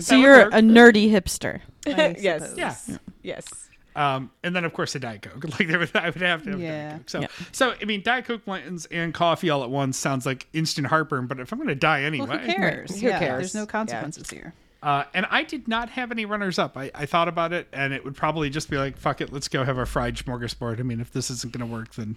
[0.00, 0.52] So you're work.
[0.52, 1.60] a nerdy hipster.
[1.86, 2.54] I Yes.
[2.56, 2.74] Yeah.
[3.22, 3.65] yes.
[3.96, 5.42] Um, and then of course a Diet Coke.
[5.58, 6.88] Like there would, I would have to have Yeah.
[6.90, 7.08] Diet Coke.
[7.10, 7.26] So, Yeah.
[7.50, 11.26] so I mean, Diet Coke, Blanton's, and coffee all at once sounds like instant heartburn.
[11.26, 13.00] But if I'm going to die anyway, Well, who cares?
[13.00, 13.40] Who yeah, cares?
[13.40, 13.66] There's no Yeah.
[13.66, 14.52] consequences here.
[14.82, 16.76] Uh, and I did not have any runners up.
[16.76, 19.48] I, I thought about it, and it would probably just be like, "Fuck it, let's
[19.48, 22.16] go have our fried smorgasbord." I mean, if this isn't going to work, then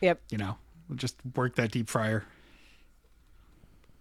[0.00, 0.20] Yep.
[0.30, 0.56] you know,
[0.88, 2.24] we'll just work that deep fryer.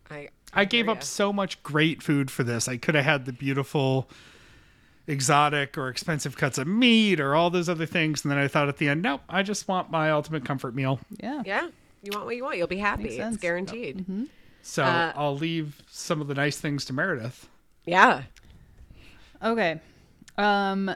[0.10, 1.02] I I gave up ya.
[1.02, 2.68] so much great food for this.
[2.68, 4.10] I could have had the beautiful,
[5.08, 8.70] exotic or expensive cuts of meat or all those other things, and then I thought
[8.70, 11.00] at the end, nope, I just want my ultimate comfort meal.
[11.22, 11.42] Yeah.
[11.46, 11.70] Yeah.
[12.02, 12.58] You want what you want.
[12.58, 13.04] You'll be happy.
[13.04, 13.38] Makes It's sense.
[13.38, 14.28] guaranteed.
[14.62, 17.48] So Uh, I'll leave some of the nice things to Meredith.
[17.86, 18.24] Yeah.
[19.42, 19.80] Okay.
[20.38, 20.94] Um,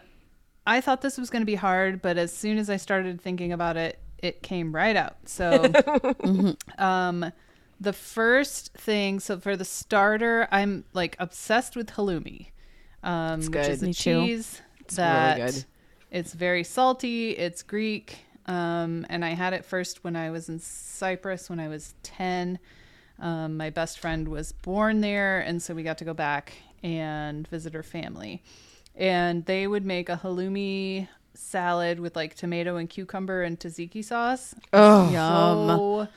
[0.65, 3.51] I thought this was going to be hard, but as soon as I started thinking
[3.53, 5.17] about it, it came right out.
[5.25, 5.71] So,
[6.77, 7.31] um,
[7.79, 12.47] the first thing, so for the starter, I'm like obsessed with halloumi,
[13.03, 13.69] um, which good.
[13.69, 14.25] is a Me too.
[14.25, 15.65] cheese really that good.
[16.11, 17.31] it's very salty.
[17.31, 21.67] It's Greek, um, and I had it first when I was in Cyprus when I
[21.67, 22.59] was ten.
[23.19, 27.47] Um, my best friend was born there, and so we got to go back and
[27.47, 28.43] visit her family.
[28.95, 34.55] And they would make a halloumi salad with like tomato and cucumber and tzatziki sauce.
[34.73, 35.67] Oh, yum.
[35.67, 36.07] So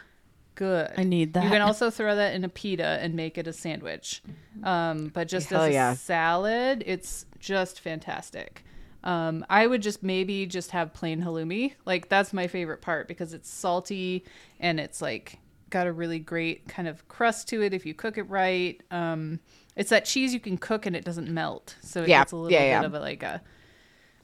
[0.55, 0.91] good.
[0.97, 1.45] I need that.
[1.45, 4.23] You can also throw that in a pita and make it a sandwich.
[4.63, 5.95] Um, but just Hell as a yeah.
[5.95, 8.65] salad, it's just fantastic.
[9.03, 11.73] Um, I would just maybe just have plain halloumi.
[11.87, 14.25] Like that's my favorite part because it's salty
[14.59, 15.39] and it's like
[15.71, 18.81] got a really great kind of crust to it if you cook it right.
[18.91, 19.41] Um,
[19.77, 22.37] it's that cheese you can cook and it doesn't melt, so it Yeah, gets a
[22.37, 22.83] little yeah, bit yeah.
[22.85, 23.41] of a like a.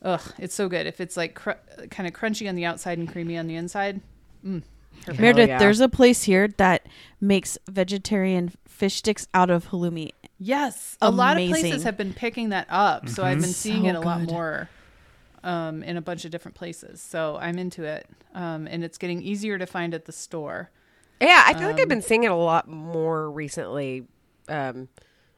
[0.03, 0.87] Ugh, it's so good.
[0.87, 1.53] If it's like cr-
[1.91, 4.03] kind of crunchy on the outside and creamy on the inside,
[4.45, 4.63] mm,
[5.05, 5.21] perfect.
[5.21, 5.59] Meredith, yeah.
[5.59, 6.87] there's a place here that
[7.21, 10.11] makes vegetarian fish sticks out of halloumi.
[10.39, 13.89] Yes, a lot of places have been picking that up, so I've been seeing So
[13.89, 14.69] it a lot more
[15.43, 17.01] um, in a bunch of different places.
[17.01, 20.71] So I'm into it, um, and it's getting easier to find at the store.
[21.21, 24.05] Yeah, I feel like Um, I've been seeing it a lot more recently,
[24.49, 24.89] um,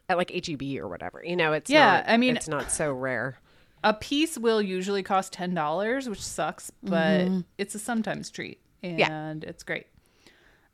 [0.09, 1.23] at like HEB or whatever.
[1.25, 3.39] You know, it's Yeah, not- I mean- it's not so rare.
[3.85, 7.41] A piece will usually cost ten dollars, which sucks, but Mm-hmm.
[7.59, 9.35] it's a sometimes treat, and Yeah.
[9.43, 9.87] it's great.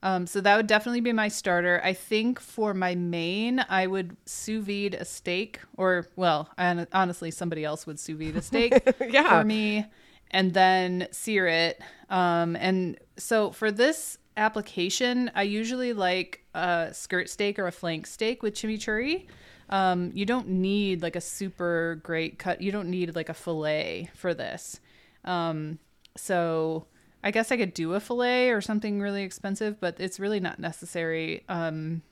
[0.03, 1.81] Um, so that would definitely be my starter.
[1.83, 7.31] I think for my main, I would sous vide a steak, or well, hon- honestly,
[7.31, 9.41] somebody else would sous vide a steak Yeah.
[9.41, 9.87] for me,
[10.31, 11.81] and then sear it.
[12.11, 18.07] Um, and so for this application, I usually like a skirt steak or a flank
[18.07, 19.27] steak with chimichurri.
[19.71, 22.61] Um, you don't need like a super great cut.
[22.61, 24.81] You don't need like a fillet for this.
[25.25, 25.79] Um,
[26.15, 26.87] so
[27.25, 30.59] I guess I could do a fillet or something really expensive, but it's really not
[30.59, 31.43] necessary.
[31.49, 32.03] Um,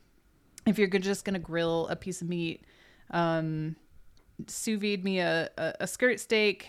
[0.66, 2.64] if you're just gonna grill a piece of meat,
[3.10, 3.76] um,
[4.46, 6.68] sous vide me a, a, a skirt steak,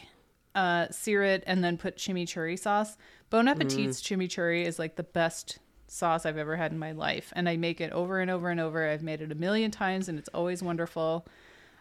[0.56, 2.98] uh, sear it, and then put chimichurri sauce.
[3.30, 7.48] Bon Appetit's chimichurri is like the best sauce I've ever had in my life, and
[7.48, 8.90] I make it over and over and over.
[8.90, 11.26] I've made it a million times, and it's always wonderful.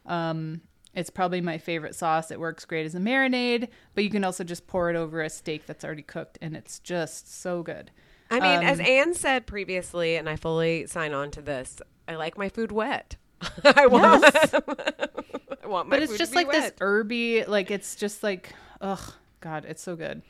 [0.07, 0.61] Um,
[0.95, 2.31] it's probably my favorite sauce.
[2.31, 5.31] It works great as a marinade, but you can also just pour it over a
[5.31, 7.91] steak that's already cooked, and it's just so good.
[8.31, 12.17] I mean, as Um, Anne said previously, and I fully sign on to this, I
[12.17, 13.17] like my food wet.
[13.65, 16.77] I want, I want my but it's just like this wet.
[16.81, 20.23] herby like it's just like ugh god it's so good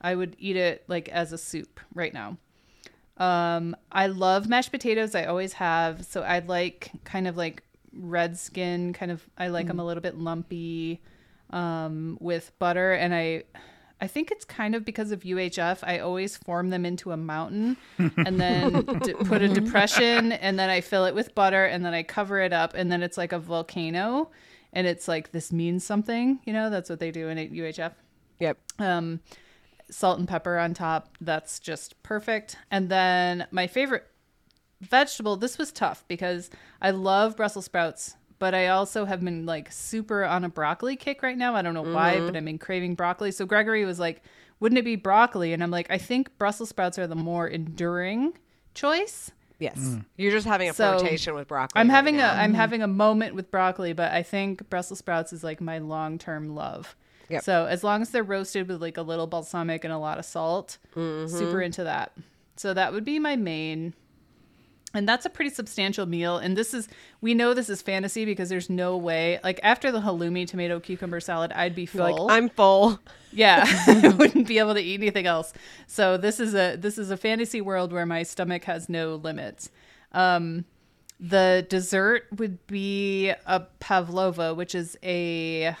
[0.00, 2.36] i would eat it like as a soup right now
[3.18, 7.62] um i love mashed potatoes i always have so i like kind of like
[7.98, 11.00] red skin kind of i like them a little bit lumpy
[11.50, 13.42] um with butter and i
[14.00, 15.78] I think it's kind of because of UHF.
[15.82, 20.68] I always form them into a mountain and then d- put a depression and then
[20.68, 23.32] I fill it with butter and then I cover it up and then it's like
[23.32, 24.30] a volcano
[24.72, 27.92] and it's like this means something, you know, that's what they do in UHF.
[28.38, 28.58] Yep.
[28.78, 29.20] Um,
[29.90, 31.16] salt and pepper on top.
[31.22, 32.58] That's just perfect.
[32.70, 34.06] And then my favorite
[34.80, 36.50] vegetable, this was tough because
[36.80, 41.22] I love Brussels sprouts, but I also have been like super on a broccoli kick
[41.22, 41.54] right now.
[41.54, 42.36] I don't know why, but mm-hmm.
[42.36, 43.30] I've been craving broccoli.
[43.30, 44.22] So Gregory was like,
[44.60, 45.52] wouldn't it be broccoli?
[45.52, 48.34] And I'm like, I think Brussels sprouts are the more enduring
[48.74, 49.30] choice.
[49.58, 49.78] Yes.
[49.78, 50.04] Mm.
[50.16, 51.80] You're just having a So, flirtation with broccoli.
[51.80, 52.30] I'm right having now.
[52.30, 52.60] a I'm mm-hmm.
[52.60, 56.54] having a moment with broccoli, but I think Brussels sprouts is like my long term
[56.54, 56.94] love.
[57.30, 57.42] Yep.
[57.42, 60.24] So as long as they're roasted with like a little balsamic and a lot of
[60.24, 61.34] salt, Mm-hmm.
[61.34, 62.12] super into that.
[62.56, 63.94] So that would be my main.
[64.94, 66.38] And that's a pretty substantial meal.
[66.38, 66.88] And this is
[67.20, 71.20] we know this is fantasy because there's no way like after the halloumi tomato cucumber
[71.20, 72.26] salad, I'd be full.
[72.26, 73.00] like I'm full.
[73.32, 75.52] Yeah, I wouldn't be able to eat anything else.
[75.86, 79.70] So this is a this is a fantasy world where my stomach has no limits.
[80.12, 80.64] Um,
[81.18, 85.76] the dessert would be a pavlova, which is a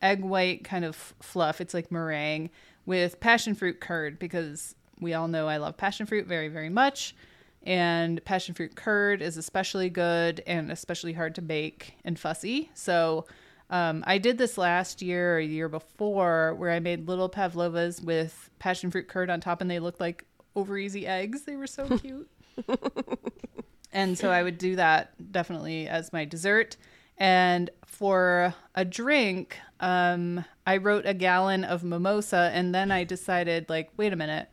[0.00, 1.60] egg white kind of fluff.
[1.60, 2.50] It's like meringue
[2.84, 7.14] with passion fruit curd because we all know I love passion fruit very very much.
[7.66, 12.70] And passion fruit curd is especially good and especially hard to bake and fussy.
[12.74, 13.26] So
[13.70, 18.50] um, I did this last year or year before where I made little pavlovas with
[18.60, 21.42] passion fruit curd on top and they looked like over easy eggs.
[21.42, 22.30] They were so cute.
[23.92, 26.76] and so I would do that definitely as my dessert.
[27.18, 33.68] And for a drink, um, I wrote a gallon of mimosa and then I decided,
[33.68, 34.48] like, wait a minute.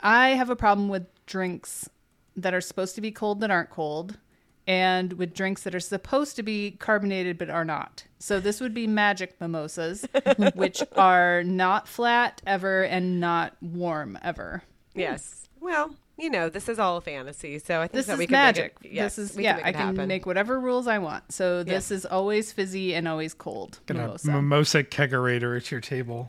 [0.00, 1.88] I have a problem with drinks
[2.36, 4.18] that are supposed to be cold that aren't cold,
[4.66, 8.04] and with drinks that are supposed to be carbonated but are not.
[8.18, 10.06] So this would be magic mimosas,
[10.54, 14.62] which are not flat ever and not warm ever.
[14.94, 15.48] Yes.
[15.60, 18.26] Well, you know, this is all a fantasy, so I think This that is we
[18.26, 18.76] can magic.
[18.82, 19.56] Make it, yes, this is we yeah.
[19.56, 20.08] make I can happen.
[20.08, 21.32] make whatever rules I want.
[21.32, 21.90] So this Yes.
[21.90, 23.80] is always fizzy and always cold.
[23.86, 24.30] Got a Mimosa.
[24.30, 26.28] mimosa kegerator at your table.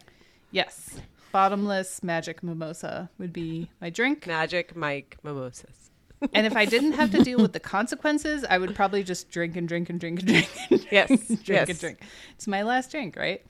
[0.51, 0.97] yes,
[1.31, 4.27] bottomless magic mimosa would be my drink.
[4.27, 5.89] magic Mike mimosas.
[6.33, 9.55] and if I didn't have to deal with the consequences, I would probably just drink
[9.57, 10.49] and drink and drink and drink.
[10.69, 11.69] And Yes, drink yes.
[11.69, 11.99] and drink.
[12.35, 13.43] It's my last drink, right?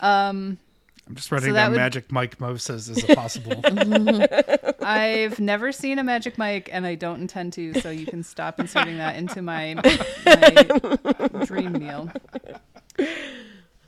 [0.00, 0.58] Um,
[1.06, 3.60] I'm just writing So that down would- magic Mike Moses as a possible.
[4.82, 7.74] I've never seen a magic mic, and I don't intend to.
[7.80, 9.74] So you can stop inserting that into my,
[10.24, 12.10] my dream meal.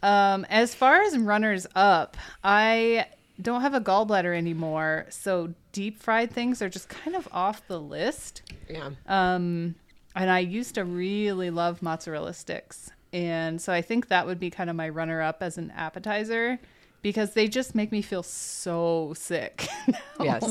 [0.06, 3.06] Um, as far as runners up, I
[3.42, 7.80] don't have a gallbladder anymore, so deep fried things are just kind of off the
[7.80, 8.42] list.
[8.70, 8.90] Yeah.
[9.06, 9.74] Um,
[10.14, 12.90] and I used to really love mozzarella sticks.
[13.12, 16.58] And so I think that would be kind of my runner up as an appetizer
[17.02, 19.66] because they just make me feel so sick.
[20.20, 20.42] Yes.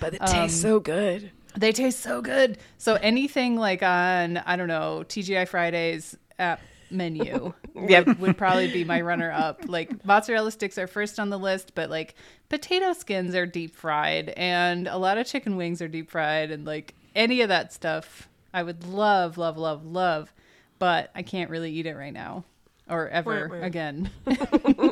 [0.00, 1.30] But it Um, tastes so good.
[1.56, 2.58] they taste so good.
[2.76, 8.18] So anything like on, I don't know, TGI Fridays app menu would, Yep.
[8.18, 9.62] would probably be my runner up.
[9.66, 12.14] Like mozzarella sticks are first on the list, but like
[12.48, 16.64] potato skins are deep fried and a lot of chicken wings are deep fried and
[16.64, 20.32] like any of that stuff I would love, love, love, love,
[20.78, 22.44] but I can't really eat it right now
[22.88, 23.64] or ever Wah, wah.
[23.64, 24.10] again.
[24.26, 24.34] Wah,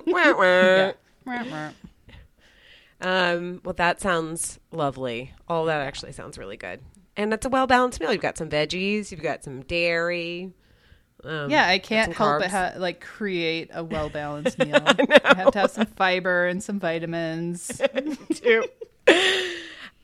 [0.06, 0.42] wah.
[0.42, 0.92] yeah.
[1.26, 1.72] Mwah, mwah.
[3.00, 5.32] Um, well, that sounds lovely.
[5.48, 6.80] All that actually sounds really good.
[7.16, 8.12] And it's a well balanced meal.
[8.12, 10.52] You've got some veggies, you've got some dairy.
[11.24, 14.76] Um, Yeah, I can't help but ha- like create a well balanced meal.
[14.76, 17.80] I, have to have some fiber and some vitamins.
[18.34, 18.64] too.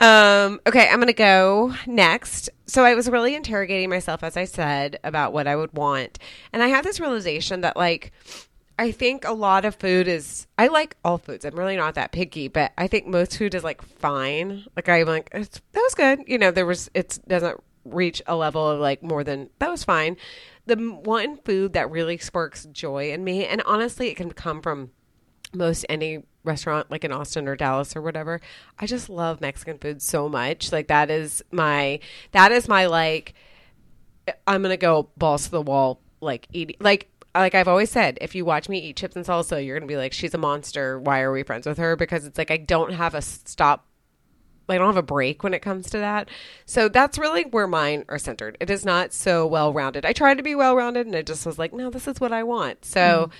[0.00, 2.50] Um, okay, I'm gonna go next.
[2.66, 6.18] So I was really interrogating myself, as I said, about what I would want,
[6.52, 8.12] and I had this realization that, like,
[8.78, 10.48] I think a lot of food is.
[10.58, 11.44] I like all foods.
[11.44, 14.64] I'm really not that picky, but I think most food is like fine.
[14.74, 16.20] Like I'm like it's, that was good.
[16.26, 19.84] You know, there was it doesn't reach a level of like more than that was
[19.84, 20.16] fine.
[20.66, 24.90] The one food that really sparks joy in me, and honestly, it can come from
[25.54, 28.40] most any restaurant like in Austin or Dallas or whatever.
[28.78, 30.72] I just love Mexican food so much.
[30.72, 32.00] Like that is my
[32.32, 33.34] that is my like
[34.46, 38.34] I'm gonna go balls to the wall like eating like like I've always said, if
[38.34, 40.98] you watch me eat chips and salsa, you're gonna be like, she's a monster.
[41.00, 41.96] Why are we friends with her?
[41.96, 43.86] Because it's like I don't have a stop
[44.68, 46.28] I don't have a break when it comes to that.
[46.66, 48.56] So that's really where mine are centered.
[48.60, 50.04] It is not so well rounded.
[50.04, 52.32] I tried to be well rounded and it just was like, no, this is what
[52.32, 52.84] I want.
[52.84, 53.30] So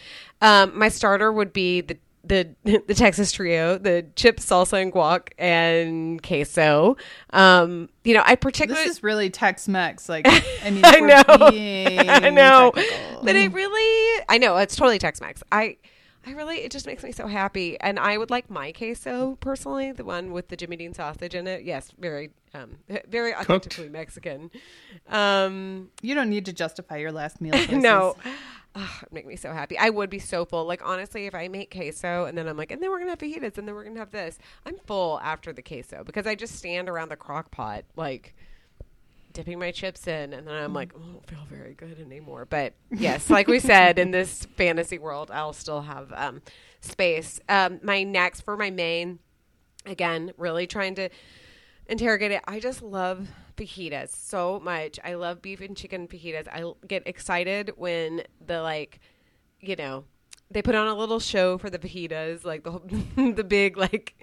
[0.40, 5.28] um, my starter would be the the the Texas trio, the chips, salsa, and guac,
[5.38, 6.96] and queso.
[7.30, 10.08] Um, you know, I particularly This is really Tex Mex.
[10.08, 10.26] Like,
[10.64, 11.22] I mean, I know.
[11.28, 12.72] I know.
[12.74, 13.24] technical.
[13.24, 15.42] But it really, I know it's totally Tex Mex.
[15.50, 15.76] I,
[16.26, 17.78] I really, it just makes me so happy.
[17.80, 21.46] And I would like my queso personally, the one with the Jimmy Dean sausage in
[21.46, 21.64] it.
[21.64, 24.50] Yes, very, um, very authentically Mexican.
[25.08, 27.54] Um, You don't need to justify your last meal.
[27.72, 28.16] No.
[28.74, 29.76] Ugh, it'd make me so happy.
[29.76, 30.64] I would be so full.
[30.64, 33.18] Like honestly, if I make queso and then I'm like, and then we're gonna have
[33.18, 36.54] fajitas and then we're gonna have this, I'm full after the queso because I just
[36.56, 38.34] stand around the crock pot like
[39.32, 42.46] dipping my chips in and then I'm like, oh, I don't feel very good anymore.
[42.48, 46.42] But yes, like we said, in this fantasy world, I'll still have um,
[46.80, 47.40] space.
[47.48, 49.18] Um, my next for my main,
[49.86, 51.08] again, really trying to
[51.86, 52.42] interrogate it.
[52.46, 54.98] I just love fajitas so much.
[55.04, 56.48] I love beef and chicken fajitas.
[56.48, 59.00] I get excited when the like,
[59.60, 60.04] you know,
[60.50, 62.86] they put on a little show for the fajitas, like the whole-
[63.32, 64.14] the big like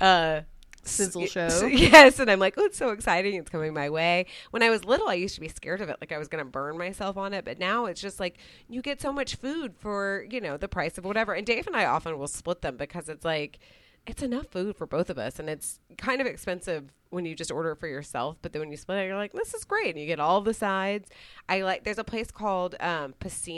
[0.00, 0.40] uh
[0.86, 1.48] Sizzle show.
[1.66, 3.34] Yes, and I'm like, oh, it's so exciting.
[3.34, 4.26] It's coming my way.
[4.50, 6.44] When I was little, I used to be scared of it, like I was going
[6.44, 7.44] to burn myself on it.
[7.44, 10.98] But now it's just like you get so much food for you know the price
[10.98, 11.32] of whatever.
[11.34, 13.58] And Dave and I often will split them because it's like
[14.06, 17.50] it's enough food for both of us, and it's kind of expensive when you just
[17.50, 18.36] order it for yourself.
[18.40, 20.40] But then when you split it, you're like, this is great, and you get all
[20.40, 21.08] the sides.
[21.48, 21.84] I like.
[21.84, 23.14] There's a place called um,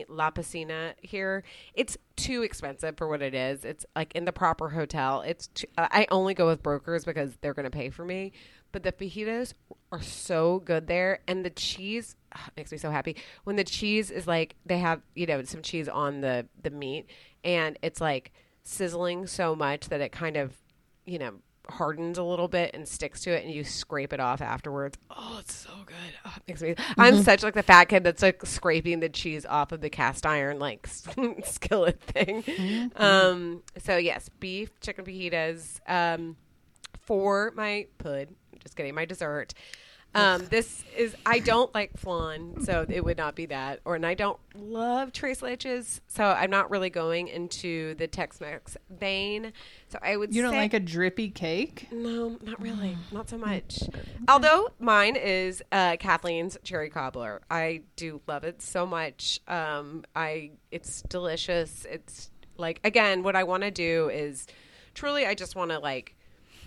[0.09, 1.45] La Piscina here.
[1.75, 3.65] It's too expensive for what it is.
[3.65, 5.21] It's like in the proper hotel.
[5.23, 8.33] It's too, I only go with brokers because they're going to pay for me.
[8.73, 9.55] But the fajitas
[9.93, 13.17] are so good there, and the cheese ah, makes me so happy.
[13.45, 17.07] When the cheese is like they have you know some cheese on the the meat,
[17.45, 18.33] and it's like
[18.69, 20.55] sizzling so much that it kind of
[21.07, 21.33] you know
[21.71, 24.97] hardens a little bit and sticks to it and you scrape it off afterwards.
[25.11, 25.97] Oh it's so good.
[26.25, 29.45] Oh, it makes me i'm such like the fat kid that's like scraping the cheese
[29.45, 30.87] off of the cast iron like
[31.45, 32.91] skillet thing.
[32.97, 36.37] Um so yes beef chicken fajitas um
[37.01, 38.29] for my pud
[38.63, 39.53] just kidding my dessert
[40.19, 43.81] um, this is I don't like flan, so it would not be that.
[43.85, 48.77] Or and I don't love tres leches, so I'm not really going into the Tex-Mex
[48.91, 49.53] vein.
[49.89, 51.89] So I would You don't like a drippy cake?
[51.91, 53.81] no, not really, not so much.
[54.29, 57.43] Although mine is uh, Kathleen's cherry cobbler.
[57.51, 59.41] I do love it so much.
[59.49, 61.87] Um, I it's delicious.
[61.89, 64.47] It's like again, what I want to do is
[64.95, 66.15] truly, I just want to like.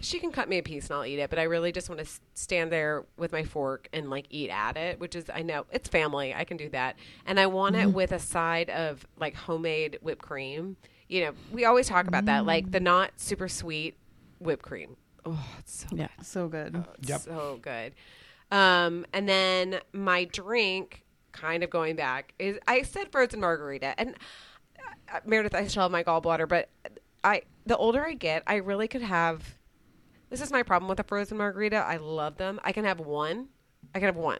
[0.01, 1.99] She can cut me a piece and I'll eat it, but I really just want
[2.03, 5.65] to stand there with my fork and like eat at it, which is I know
[5.71, 6.33] it's family.
[6.33, 10.21] I can do that, and I want it with a side of like homemade whipped
[10.23, 10.77] cream.
[11.07, 13.95] You know, we always talk about that, like the not super sweet
[14.39, 14.95] whipped cream.
[15.25, 16.07] Oh, it's so Yeah.
[16.23, 16.83] So good.
[16.99, 17.19] it's Yep.
[17.21, 17.93] so good.
[18.49, 24.15] Um, and then my drink, kind of going back, is I said frozen margarita, and
[25.13, 26.69] uh, Meredith, I still have my gallbladder, but
[27.23, 29.57] I the older I get, I really could have.
[30.31, 31.75] This is my problem with a frozen margarita.
[31.75, 32.59] I love them.
[32.63, 33.49] I can have one.
[33.93, 34.39] I can have one.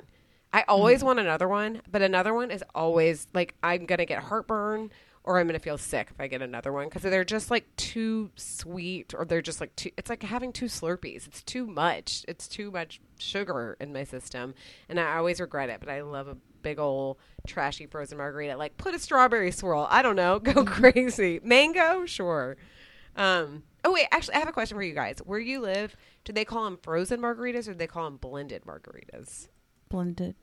[0.54, 4.90] I always want another one, but another one is always like I'm gonna get heartburn
[5.26, 8.32] or I'm gonna feel sick if I get another one because they're just like too
[8.36, 9.92] sweet or they're just like too.
[9.98, 11.28] It's like having two Slurpees.
[11.28, 12.24] It's too much.
[12.26, 14.54] It's too much sugar in my system,
[14.88, 15.82] and I always regret it.
[15.82, 18.56] But I love a big old trashy frozen margarita.
[18.56, 19.88] Like put a strawberry swirl.
[19.90, 20.40] I don't know.
[20.44, 21.42] Go crazy.
[21.44, 22.56] Mango, sure.
[23.18, 25.20] Um, oh wait, actually, I have a question for you guys.
[25.26, 28.64] Where you live, do they call them frozen margaritas or do they call them blended
[28.66, 29.48] margaritas?
[29.90, 30.36] Blended.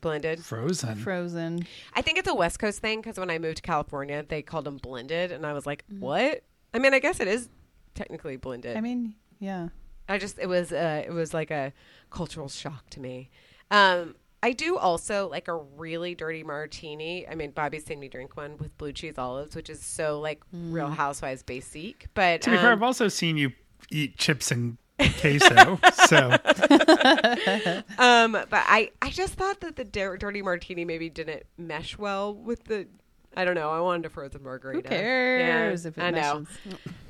[0.00, 0.44] Blended.
[0.44, 0.96] Frozen.
[0.96, 1.66] Frozen.
[1.94, 4.64] I think it's a West Coast thing because when I moved to California, they called
[4.64, 6.42] them blended, and I was like, "What?"
[6.74, 7.48] I mean, I guess it is
[7.94, 8.76] technically blended.
[8.76, 9.68] I mean, yeah.
[10.08, 11.72] I just it was uh, it was like a
[12.10, 13.30] cultural shock to me.
[13.70, 17.28] Um, I do also like a really dirty martini.
[17.28, 20.42] I mean, Bobby's seen me drink one with blue cheese olives, which is so like
[20.52, 22.08] Real Housewives basic.
[22.14, 23.52] But To be fair, um, I've also seen you
[23.90, 25.78] eat chips and queso.
[26.06, 26.30] so
[27.98, 32.64] um, but I I just thought that the dirty martini maybe didn't mesh well with
[32.64, 32.88] the.
[33.36, 33.70] I don't know.
[33.70, 34.88] I wanted a frozen margarita.
[34.88, 36.46] Who cares Yeah, if it I know.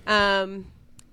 [0.06, 0.66] Um,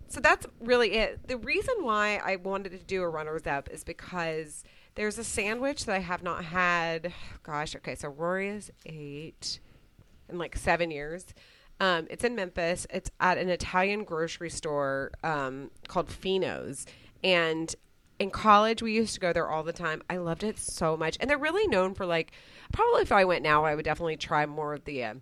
[0.09, 1.27] so that's really it.
[1.27, 4.63] The reason why I wanted to do a runners up is because
[4.99, 7.13] there's a sandwich that I have not had.
[7.41, 9.61] Gosh, okay, so Rory is eight
[10.27, 11.27] in like seven years.
[11.79, 12.85] Um, it's in Memphis.
[12.89, 16.85] It's at an Italian grocery store um, called Fino's,
[17.23, 17.73] and
[18.19, 20.01] in college we used to go there all the time.
[20.09, 22.33] I loved it so much, and they're really known for like.
[22.73, 25.13] Probably if I went now, I would definitely try more of the uh,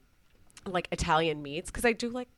[0.66, 2.30] like Italian meats because I do like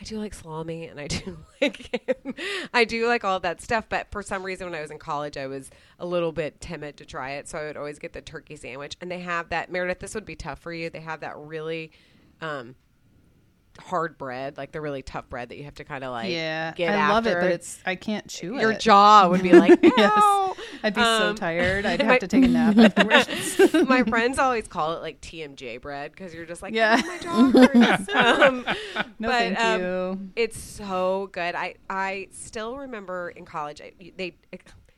[0.00, 2.28] I do like salami and I do like
[2.74, 3.86] I do like all that stuff.
[3.88, 6.96] But for some reason, when I was in college, I was a little bit timid
[6.98, 8.96] to try it, so I would always get the turkey sandwich.
[9.00, 10.00] And they have that Meredith.
[10.00, 10.90] This would be tough for you.
[10.90, 11.92] They have that really
[12.40, 12.74] um,
[13.80, 16.72] hard bread, like the really tough bread that you have to kind of like yeah,
[16.74, 18.60] get I love it, but it's I can't chew your it.
[18.62, 20.54] Your jaw would be like Yes.
[20.82, 21.86] I'd be so Um, tired.
[21.86, 23.88] I'd my- have to take a nap afterwards.
[23.88, 26.96] my friends always call it like TMJ bread because you're just like, Yeah.
[26.96, 28.08] yeah, my jaw hurts.
[28.14, 28.64] um,
[29.18, 30.30] no, but, thank um, you.
[30.36, 31.54] It's so good.
[31.54, 34.34] I I still remember in college I, they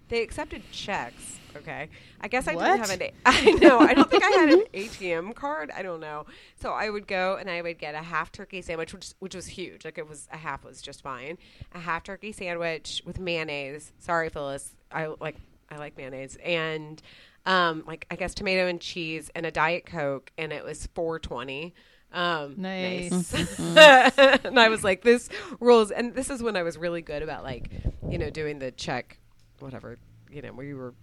[0.08, 1.38] they accepted checks.
[1.56, 1.88] Okay,
[2.20, 2.64] I guess I What?
[2.64, 3.10] didn't have an.
[3.26, 3.78] I know.
[3.80, 5.70] I don't think I had an ATM card.
[5.74, 6.26] I don't know.
[6.56, 9.46] So I would go and I would get a half turkey sandwich, which which was
[9.46, 9.84] huge.
[9.84, 11.38] Like it was a half was just fine.
[11.74, 13.92] A half turkey sandwich with mayonnaise.
[13.98, 14.74] Sorry, Phyllis.
[14.90, 15.36] I like
[15.70, 17.00] I like mayonnaise and.
[17.46, 21.18] Um, like I guess tomato and cheese and a diet coke, and it was four
[21.18, 21.74] twenty.
[22.10, 23.34] Um, Nice.
[23.58, 25.28] and I was like, this
[25.60, 25.90] rules.
[25.90, 27.70] And this is when I was really good about like,
[28.08, 29.18] you know, doing the check,
[29.58, 29.98] whatever,
[30.30, 30.94] you know, where you were.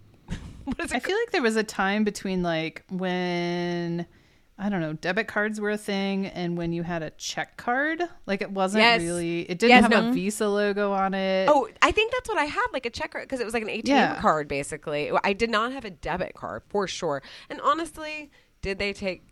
[0.64, 0.96] what is it?
[0.96, 4.06] I feel like there was a time between like when
[4.58, 8.02] I don't know, debit cards were a thing and when you had a check card.
[8.26, 9.00] Like it wasn't Yes.
[9.00, 10.08] really it didn't Yes, have no.
[10.10, 11.48] a Visa logo on it.
[11.50, 13.62] Oh, I think that's what I had, like a check card, because it was like
[13.64, 14.20] an ATM Yeah.
[14.20, 15.10] card, basically.
[15.24, 17.22] I did not have a debit card for sure.
[17.50, 19.31] And honestly, did they take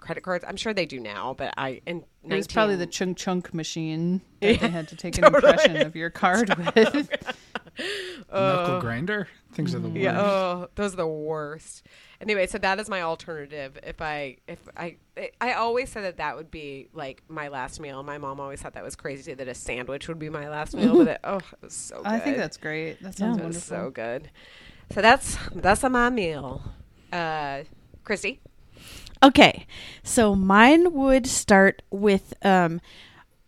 [0.00, 0.44] credit cards?
[0.46, 4.20] I'm sure they do now, but I in it was probably the chunk chunk machine
[4.40, 5.50] that they had to take an totally.
[5.52, 7.10] impression of your card with.
[8.32, 9.28] knuckle grinder.
[9.52, 9.96] Things are the worst.
[9.98, 11.86] Uh, Yeah, oh, those are the worst.
[12.20, 13.78] Anyway, so that is my alternative.
[13.82, 14.96] If I, if I,
[15.40, 18.02] I always said that that would be like my last meal.
[18.02, 20.98] My mom always thought that was crazy that a sandwich would be my last meal.
[20.98, 22.06] But it, oh, it was so good.
[22.06, 23.02] I think that's great.
[23.02, 23.76] That sounds it was wonderful.
[23.76, 24.30] so good.
[24.92, 26.62] So that's that's my meal.
[27.12, 27.62] Uh,
[28.04, 28.40] Christy,
[29.22, 29.66] Okay,
[30.02, 32.80] so mine would start with um,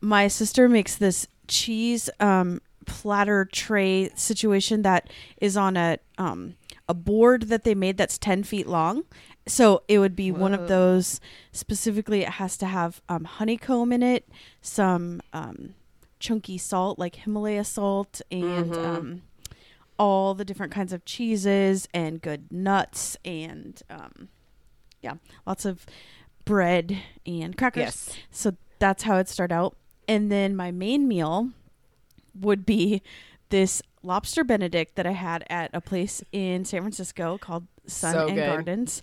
[0.00, 5.08] my sister makes this cheese um, platter tray situation that
[5.40, 6.56] is on a um,
[6.88, 9.04] a board that they made that's ten feet long.
[9.46, 11.20] So it would be one of those.
[11.52, 14.28] Specifically, it has to have um, honeycomb in it,
[14.60, 15.74] some um,
[16.20, 18.84] chunky salt like Himalaya salt, and Mhm.
[18.84, 19.22] um,
[19.98, 24.28] all the different kinds of cheeses and good nuts and um,
[25.02, 25.14] yeah,
[25.46, 25.84] lots of
[26.44, 27.80] bread and crackers.
[27.80, 29.76] yes, So that's how it started out.
[30.08, 31.50] And then my main meal
[32.38, 33.02] would be
[33.50, 38.26] this lobster benedict that I had at a place in San Francisco called Sun So
[38.26, 38.46] and good.
[38.46, 39.02] Gardens.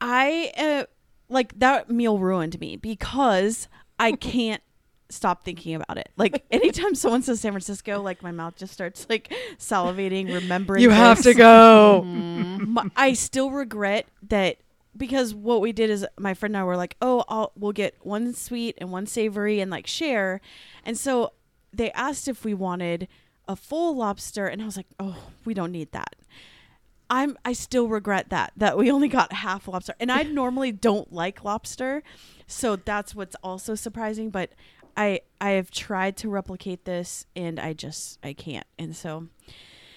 [0.00, 0.84] I uh,
[1.28, 4.62] like that meal ruined me because I can't
[5.08, 6.10] stop thinking about it.
[6.16, 10.82] Like anytime someone says San Francisco, like my mouth just starts like salivating, remembering.
[10.82, 12.02] you have to go.
[12.04, 14.58] my, I still regret that
[14.96, 17.96] because what we did is my friend and I were like, oh, I'll, we'll get
[18.00, 20.40] one sweet and one savory and like share.
[20.84, 21.32] And so
[21.72, 23.08] they asked if we wanted
[23.48, 26.14] a full lobster, and I was like, oh, we don't need that.
[27.10, 31.12] I'm I still regret that that we only got half lobster, and I normally don't
[31.12, 32.02] like lobster,
[32.46, 34.30] so that's what's also surprising.
[34.30, 34.52] But
[34.96, 39.28] I I have tried to replicate this, and I just I can't, and so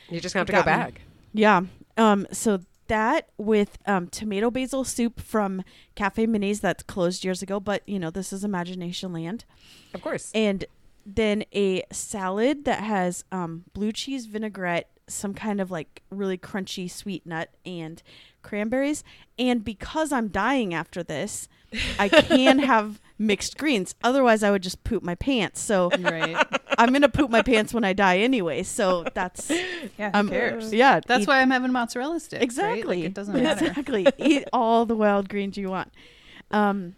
[0.10, 0.66] You just have to go me.
[0.66, 1.02] back.
[1.34, 1.62] yeah.
[1.96, 2.28] Um.
[2.34, 5.64] So that with um tomato basil soup from
[5.96, 9.46] Cafe Minis that's closed years ago, but you know this is Imagination Land,
[9.94, 10.32] Of course.
[10.36, 10.66] and
[11.06, 16.90] then a salad that has um blue cheese vinaigrette, some kind of like really crunchy
[16.92, 18.04] sweet nut, and
[18.42, 19.04] cranberries.
[19.40, 21.48] And because I'm dying after this,
[22.00, 23.96] I can have mixed greens.
[24.04, 25.62] Otherwise, I would just poop my pants.
[25.62, 26.46] So right.
[26.78, 28.64] I'm gonna poop my pants when I die anyway.
[28.64, 29.50] So that's
[29.98, 30.74] Yeah, who um, cares?
[30.74, 32.40] Yeah, That's eat- why I'm having mozzarella sticks.
[32.40, 32.44] right?
[32.44, 33.66] exactly Like, it doesn't matter.
[33.68, 35.92] exactly eat all the wild greens you want
[36.52, 36.96] um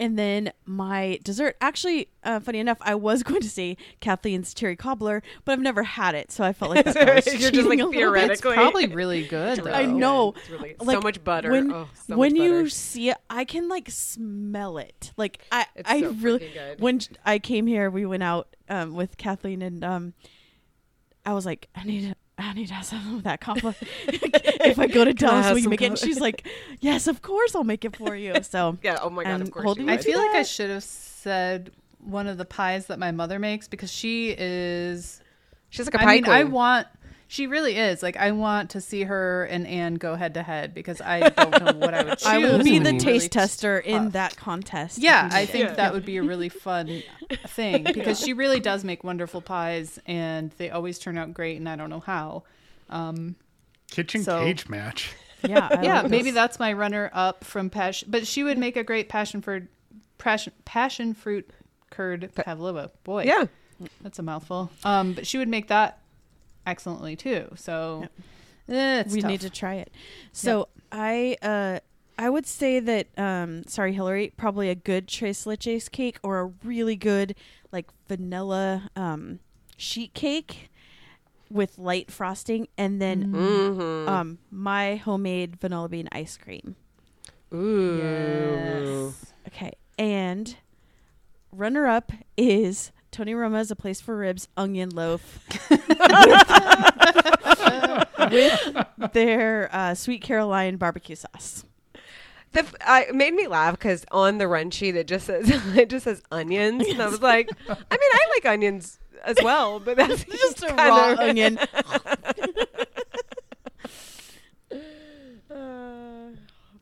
[0.00, 1.56] and then my dessert.
[1.60, 5.82] Actually, uh, funny enough, I was going to say Kathleen's cherry cobbler, but I've never
[5.84, 8.30] had it, so I felt like that, that was You're just, like, a little bit.
[8.30, 8.54] It's Theoretically.
[8.54, 9.58] probably really good.
[9.58, 9.70] Though.
[9.70, 10.34] I know.
[10.36, 11.50] It's really so much butter.
[11.52, 12.68] When, oh, so when much you butter.
[12.70, 15.12] see it, I can like smell it.
[15.16, 16.50] Like I, It's I so really.
[16.52, 16.80] good.
[16.80, 20.14] When I came here, we went out um, with Kathleen, and um,
[21.26, 22.14] I was like, I need.
[22.40, 23.74] I need to have some of that cobbler.
[24.06, 25.86] if I go to Can Dallas, have will you make it?
[25.86, 26.46] And she's like,
[26.80, 28.42] Yes, of course, I'll make it for you.
[28.42, 28.98] So yeah.
[29.02, 29.32] Oh my god.
[29.32, 29.78] and Of course.
[29.78, 33.68] I feel like I should have said one of the pies that my mother makes
[33.68, 35.20] because she is.
[35.68, 36.86] She's like a pie I mean, I want.
[37.32, 38.02] She really is.
[38.02, 41.50] Like, I want to see her and Anne go head to head because I don't
[41.64, 42.26] know what I would choose.
[42.26, 44.98] I will be would the really taste tester in that contest.
[44.98, 45.74] Yeah, I think Yeah.
[45.74, 47.04] that would be a really fun
[47.46, 51.68] thing because she really does make wonderful pies and they always turn out great and
[51.68, 52.42] I don't know how.
[52.88, 53.36] Um,
[53.92, 55.12] Kitchen So- cage match.
[55.48, 58.76] Yeah, I yeah, like maybe that's my runner up from passion, but she would make
[58.76, 59.66] a great passion for
[60.18, 61.48] passion, passion fruit
[61.90, 62.90] curd pavlova.
[63.04, 63.46] Boy, yeah.
[64.02, 64.70] that's a mouthful.
[64.84, 65.98] Um, but she would make that
[66.66, 67.48] excellently too.
[67.56, 68.08] So
[68.68, 69.30] eh, it's we tough.
[69.30, 69.92] need to try it.
[70.32, 71.80] So I uh
[72.18, 76.46] I would say that um sorry Hillary, probably a good tres leches cake or a
[76.64, 77.34] really good
[77.72, 79.40] like vanilla um
[79.76, 80.70] sheet cake
[81.50, 84.08] with light frosting and then Mm-hmm.
[84.08, 86.76] um my homemade vanilla bean ice cream.
[87.52, 87.96] Ooh.
[87.98, 89.32] Yes.
[89.48, 89.72] Okay.
[89.98, 90.56] And
[91.52, 95.40] runner up is Tony Roma's A Place for Ribs onion loaf
[98.30, 98.76] with
[99.12, 101.64] their uh, sweet Caroline barbecue sauce.
[102.52, 105.48] The, f- I, it made me laugh because on the run sheet it just says
[105.76, 109.78] it just says onions, and I was like, I mean, I like onions as well,
[109.80, 111.58] but that's Just a kinda- raw onion.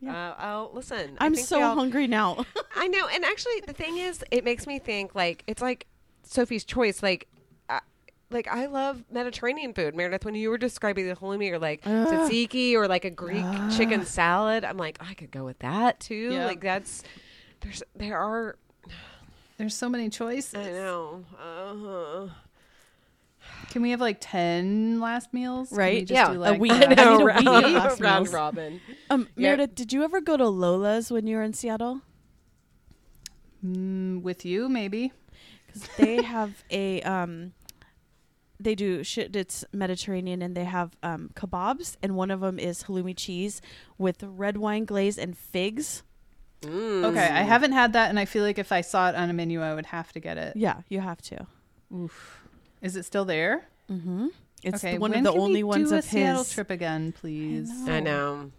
[0.06, 1.16] Uh, I'll listen.
[1.20, 2.44] I'm so all- hungry now.
[2.76, 5.86] I know, and actually, the thing is, it makes me think like it's like
[6.28, 7.02] Sophie's choice.
[7.02, 7.26] Like,
[7.68, 7.80] I,
[8.30, 10.24] like I love Mediterranean food, Meredith.
[10.24, 13.44] When you were describing the halloumi or like tzatziki or like a Greek
[13.76, 16.30] chicken salad, I'm like, I could go with that too.
[16.32, 16.44] Yeah.
[16.46, 17.02] Like that's
[17.60, 18.56] there's there are
[19.58, 20.54] There's so many choices.
[20.54, 21.24] I know.
[21.42, 22.28] Uh-huh.
[23.70, 25.70] Can we have like ten last meals?
[25.70, 26.06] Can we Right?
[26.06, 26.72] just Yeah, do, a week.
[26.74, 28.80] I I know, need a round, weenie last round robin.
[29.10, 29.48] Um, Yeah.
[29.56, 32.02] Meredith, did you ever go to Lola's when you were in Seattle?
[33.64, 35.12] Mm, with you, maybe.
[35.82, 37.52] Because they have a um,
[38.60, 39.34] they do shit.
[39.36, 43.60] It's Mediterranean, and they have um kebabs, and one of them is halloumi cheese
[43.98, 46.02] with red wine glaze and figs.
[46.62, 47.04] Mm.
[47.04, 49.32] Okay, I haven't had that, and I feel like if I saw it on a
[49.32, 50.56] menu, I would have to get it.
[50.56, 51.46] Yeah, you have to.
[51.94, 52.42] Oof.
[52.82, 53.64] Is it still there?
[53.90, 54.26] Mm-hmm.
[54.64, 56.42] It's okay, the- one when of the can we only ones do a of Seattle
[56.42, 56.52] his.
[56.52, 57.70] trip again, please.
[57.70, 57.92] know.
[57.92, 58.50] I know.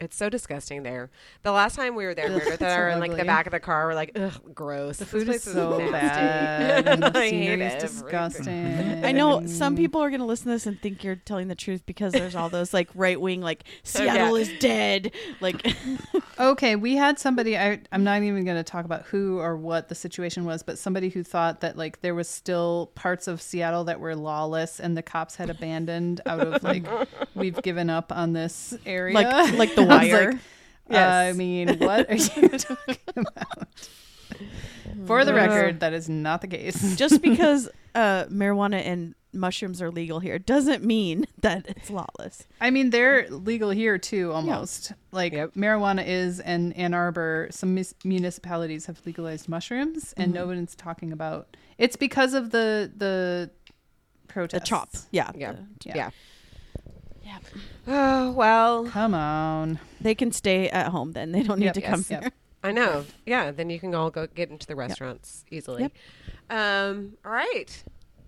[0.00, 1.10] It's so disgusting there.
[1.42, 3.16] The last time we were there, Ugh, Meredith and it's I so were in like
[3.16, 3.86] the back of the car.
[3.86, 4.98] We're like, ugh, gross.
[4.98, 9.04] The food place is so nasty." bad, the I hate scenery is disgusting.
[9.04, 11.54] I know some people are going to listen to this and think you're telling the
[11.54, 15.66] truth because there's all those like right wing like Seattle is dead like
[16.40, 17.58] Okay, we had somebody.
[17.58, 20.78] I, I'm not even going to talk about who or what the situation was, but
[20.78, 24.96] somebody who thought that like there was still parts of Seattle that were lawless and
[24.96, 26.86] the cops had abandoned out of like
[27.34, 30.38] we've given up on this area, like like the I was like,
[30.90, 31.34] Yes.
[31.34, 33.68] I mean, what are you talking about?
[35.06, 36.96] For the record, that is not the case.
[36.96, 42.46] Just because uh, marijuana and mushrooms are legal here doesn't mean that it's lawless.
[42.60, 44.92] I mean, they're legal here too, almost.
[45.12, 45.54] Like Yep.
[45.54, 51.12] marijuana is, and Ann Arbor, some mis- municipalities have legalized mushrooms, and no one's talking
[51.12, 51.54] about.
[51.76, 53.50] It's because of the the
[54.26, 54.68] The protests.
[54.68, 55.52] chop, yeah, Yeah.
[55.52, 55.96] the- Yeah.
[55.96, 56.10] Yeah.
[57.28, 57.38] Yeah.
[57.86, 59.78] Oh well, Come on.
[60.00, 61.32] They can stay at home then.
[61.32, 62.22] They don't need Yep, to come yes, yep.
[62.22, 62.32] here.
[62.64, 63.04] I know.
[63.26, 65.82] Yeah, then you can all go get into the restaurants easily.
[65.82, 65.92] Yep.
[66.50, 67.16] Um.
[67.24, 67.84] All right.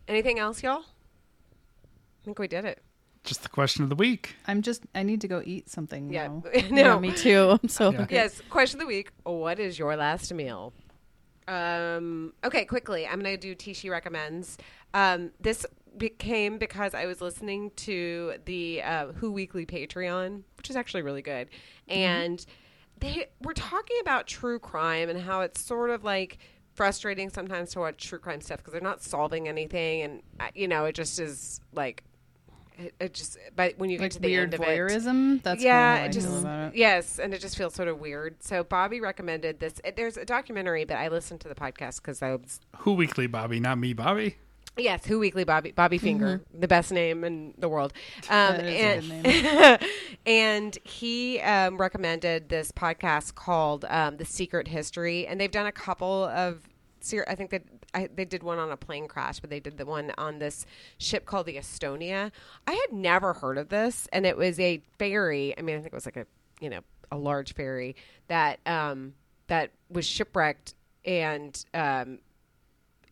[0.07, 0.83] Anything else, y'all?
[0.83, 2.83] I think we did it.
[3.25, 4.37] Just the question of the week.
[4.47, 4.83] I'm just.
[4.95, 6.11] I need to go eat something.
[6.13, 6.29] Yeah.
[6.29, 6.43] now.
[6.55, 7.01] Yeah, no.
[7.01, 7.59] me too.
[7.63, 7.99] I'm so Yeah.
[7.99, 8.17] hungry.
[8.17, 8.41] Yes.
[8.51, 9.11] Question of the week.
[9.25, 10.73] What is your last meal?
[11.49, 13.07] Um, okay, quickly.
[13.07, 14.57] I'm going to do Tishi recommends.
[14.95, 15.67] Um, this
[15.97, 21.23] became because I was listening to the uh, Who Weekly Patreon, which is actually really
[21.23, 21.49] good.
[21.89, 22.45] And
[22.99, 26.39] they were talking about true crime and how it's sort of like
[26.75, 30.03] frustrating sometimes to watch true crime stuff because they're not solving anything.
[30.03, 32.05] And, uh, you know, it just is like,
[32.79, 35.43] it, it just, but when you get Like to the weird end of it, voyeurism.
[35.43, 36.79] That's yeah, kind it just how I feel about it.
[36.79, 38.43] yes, and it just feels sort of weird.
[38.43, 39.81] So Bobby recommended this.
[39.85, 43.27] it- There's a documentary, but I listened to the podcast because I was Who weekly,
[43.27, 43.61] Bobby?
[43.61, 44.37] Not me, Bobby.
[44.77, 47.93] Yes, Who Weekly Bobby Bobby Finger, the best name in the world.
[48.31, 49.83] Um, That is a and
[50.27, 55.73] and he um, recommended this podcast called um, The Secret History, and they've done a
[55.73, 56.63] couple of.
[57.27, 57.63] I think that
[57.95, 60.67] I, they did one on a plane crash, but they did the one on this
[60.99, 62.31] ship called the Estonia.
[62.67, 65.55] I had never heard of this, and it was a ferry.
[65.59, 66.27] I mean, I think it was like a
[66.61, 67.97] you know a large ferry
[68.29, 69.15] that um,
[69.47, 72.19] that was shipwrecked and um,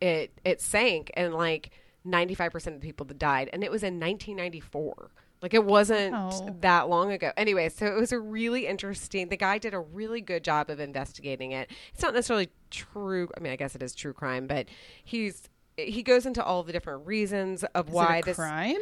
[0.01, 1.71] it it sank and like
[2.07, 5.11] 95% of the people that died and it was in 1994
[5.43, 6.57] like it wasn't Oh.
[6.61, 10.21] that long ago anyway so it was a really interesting the guy did a really
[10.21, 13.95] good job of investigating it it's not necessarily true i mean i guess it is
[13.95, 14.67] true crime but
[15.05, 18.81] he's he goes into all the different reasons of Is why it a this crime?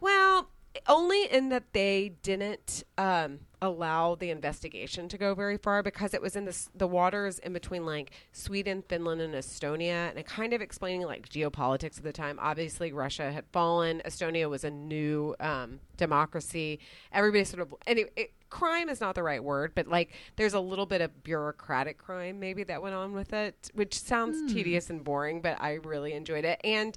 [0.00, 0.48] well,
[0.88, 6.22] only in that they didn't um, allow the investigation to go very far because it
[6.22, 10.52] was in the the waters in between like Sweden, Finland, and Estonia, and it kind
[10.52, 12.38] of explaining like geopolitics at the time.
[12.40, 14.02] Obviously, Russia had fallen.
[14.04, 16.80] Estonia was a new um, democracy.
[17.12, 18.10] Everybody sort of anyway.
[18.16, 21.96] It, crime is not the right word, but like there's a little bit of bureaucratic
[21.96, 26.12] crime maybe that went on with it, which sounds tedious and boring, but I really
[26.12, 26.60] enjoyed it.
[26.62, 26.94] And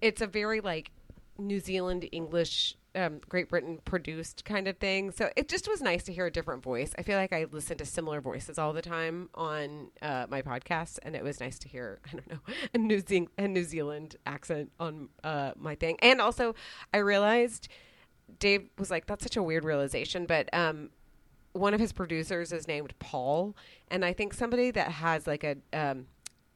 [0.00, 0.90] it's a very like
[1.38, 5.10] New Zealand English, um, Great Britain produced kind of thing.
[5.10, 6.92] So it just was nice to hear a different voice.
[6.98, 10.98] I feel like I listen to similar voices all the time on uh, my podcast,
[11.02, 12.38] and it was nice to hear I don't know
[12.72, 15.98] a New Zealand a New Zealand accent on uh, my thing.
[16.02, 16.54] And also,
[16.92, 17.68] I realized
[18.38, 20.90] Dave was like, "That's such a weird realization," but um,
[21.52, 23.56] one of his producers is named Paul,
[23.88, 26.06] and I think somebody that has like a um,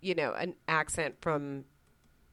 [0.01, 1.65] you know an accent from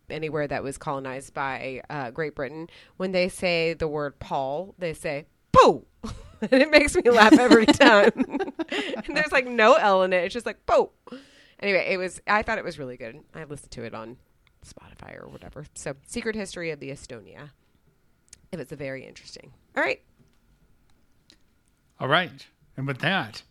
[0.09, 4.93] anywhere that was colonized by uh, Great Britain, when they say the word Paul, they
[4.93, 5.85] say "poo,"
[6.41, 8.11] and it makes me laugh every time.
[8.15, 10.89] and there's like no L in it; it's just like "poo."
[11.59, 12.21] Anyway, it was.
[12.27, 13.19] I thought it was really good.
[13.33, 14.17] I listened to it on
[14.65, 15.65] Spotify or whatever.
[15.75, 17.51] So, Secret History of the Estonia.
[18.51, 19.53] It was very interesting.
[19.75, 20.01] All right.
[21.99, 22.45] All right.
[22.77, 23.43] And with that,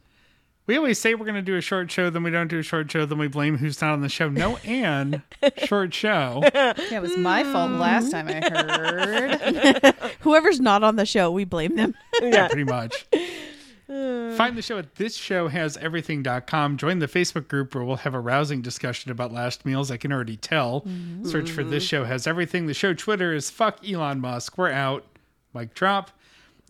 [0.67, 2.63] we always say we're going to do a short show, then we don't do a
[2.63, 4.29] short show, then we blame who's not on the show.
[4.29, 5.23] No, and
[5.65, 6.43] short show.
[6.55, 7.79] Yeah, it was my fault mm.
[7.79, 9.95] last time I heard.
[10.21, 11.95] Whoever's not on the show, we blame them.
[12.23, 13.07] Yeah, pretty much.
[13.13, 14.35] Uh.
[14.37, 16.77] Find the show at thisshowhaseverything.com.
[16.79, 19.91] Join the Facebook group where we'll have a rousing discussion about last meals.
[19.91, 20.87] I can already tell.
[21.23, 21.71] Search for mm-hmm.
[21.71, 22.67] This Show Has Everything.
[22.67, 24.57] The show Twitter is fuck Elon Musk.
[24.57, 25.05] We're out.
[25.53, 26.13] Mic drop.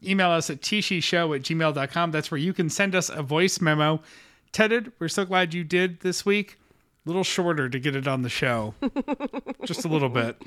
[0.07, 2.11] Email us at tishishow at gmail.com.
[2.11, 4.00] That's where you can send us a voice memo.
[4.52, 6.59] Tedded, we're so glad you did this week.
[7.07, 8.74] A little shorter to get it on the show.
[9.64, 10.40] Just a little bit.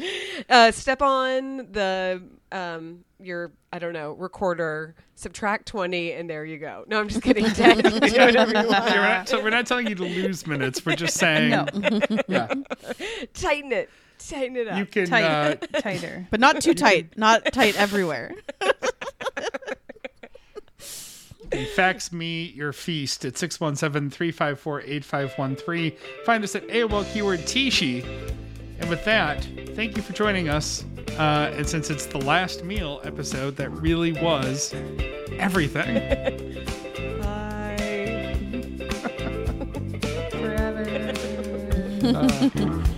[0.49, 4.95] Uh, step on the um your I don't know recorder.
[5.16, 6.84] Subtract twenty, and there you go.
[6.88, 7.45] No, I'm just kidding.
[7.53, 7.84] Ted.
[7.84, 8.70] Do whatever you want.
[8.70, 10.84] Yeah, we're not, so we're not telling you to lose minutes.
[10.86, 11.49] We're just saying.
[11.51, 11.66] No,
[12.28, 12.53] Yeah.
[13.34, 13.89] Tighten it.
[14.20, 14.78] Tighten it up.
[14.78, 15.11] You can.
[15.13, 16.28] Uh, tight, tighter.
[16.30, 17.18] But not too tight.
[17.18, 18.34] Not tight everywhere.
[21.76, 28.03] fax me your feast at 617-354-8513 find us at aol keyword tishi
[28.80, 29.41] and with that
[29.74, 30.84] thank you for joining us
[31.18, 34.74] uh, and since it's the last meal episode that really was
[35.39, 36.57] everything
[42.09, 42.88] If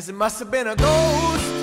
[0.00, 1.59] guess it must have been a ghost.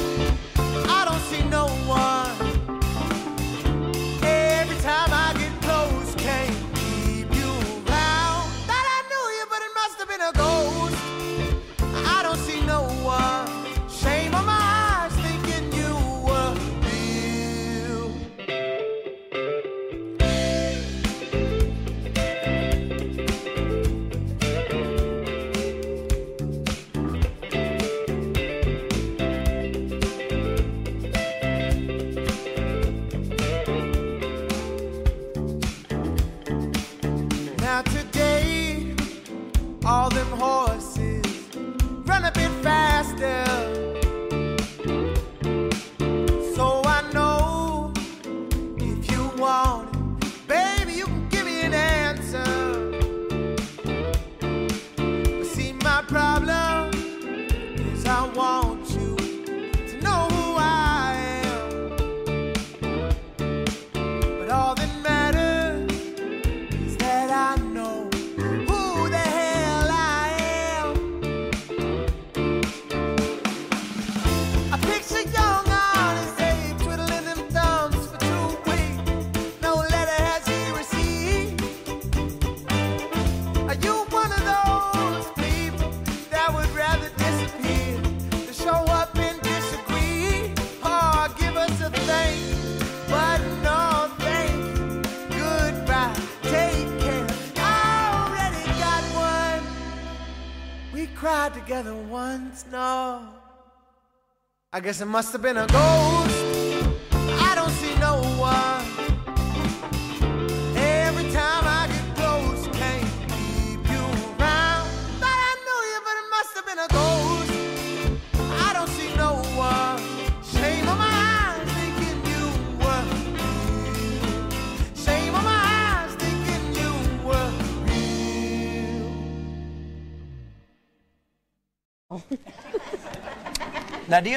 [104.88, 106.47] Guess it must have been a ghost.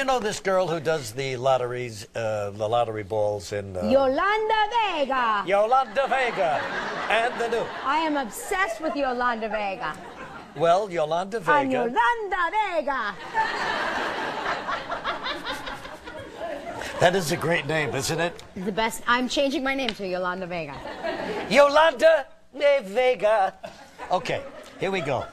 [0.01, 4.61] You know this girl who does the lotteries, uh, the lottery balls in uh, Yolanda
[4.73, 5.43] Vega.
[5.45, 6.59] Yolanda Vega
[7.11, 7.63] and the new?
[7.85, 9.95] I am obsessed with Yolanda Vega.
[10.55, 11.51] Well, Yolanda Vega...
[11.51, 11.69] I'm.
[11.69, 13.15] Yolanda Vega.
[16.99, 18.41] That is a great name, isn't it?
[18.55, 19.03] The best.
[19.05, 20.73] I'm changing my name to Yolanda Vega.
[21.47, 22.25] Yolanda
[22.55, 23.53] Vega.
[24.09, 24.41] Okay,
[24.79, 25.27] here we go.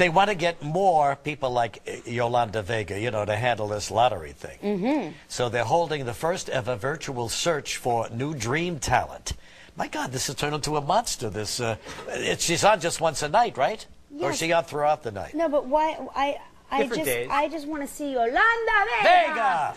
[0.00, 3.90] They want to get more people like uh, Yolanda Vega, you know, to handle this
[3.90, 4.58] lottery thing.
[4.62, 5.12] Mm-hmm.
[5.28, 9.34] So they're holding the first ever virtual search for new dream talent.
[9.76, 11.28] My God, this has turned into a monster.
[11.28, 11.76] This, uh,
[12.08, 13.86] it, she's on just once a night, right?
[14.10, 14.22] Yes.
[14.22, 15.34] Or is she on throughout the night?
[15.34, 15.98] No, but why?
[16.16, 16.38] I
[16.70, 17.28] I Different just days.
[17.30, 19.04] I just want to see Yolanda Vega.
[19.04, 19.74] Vega!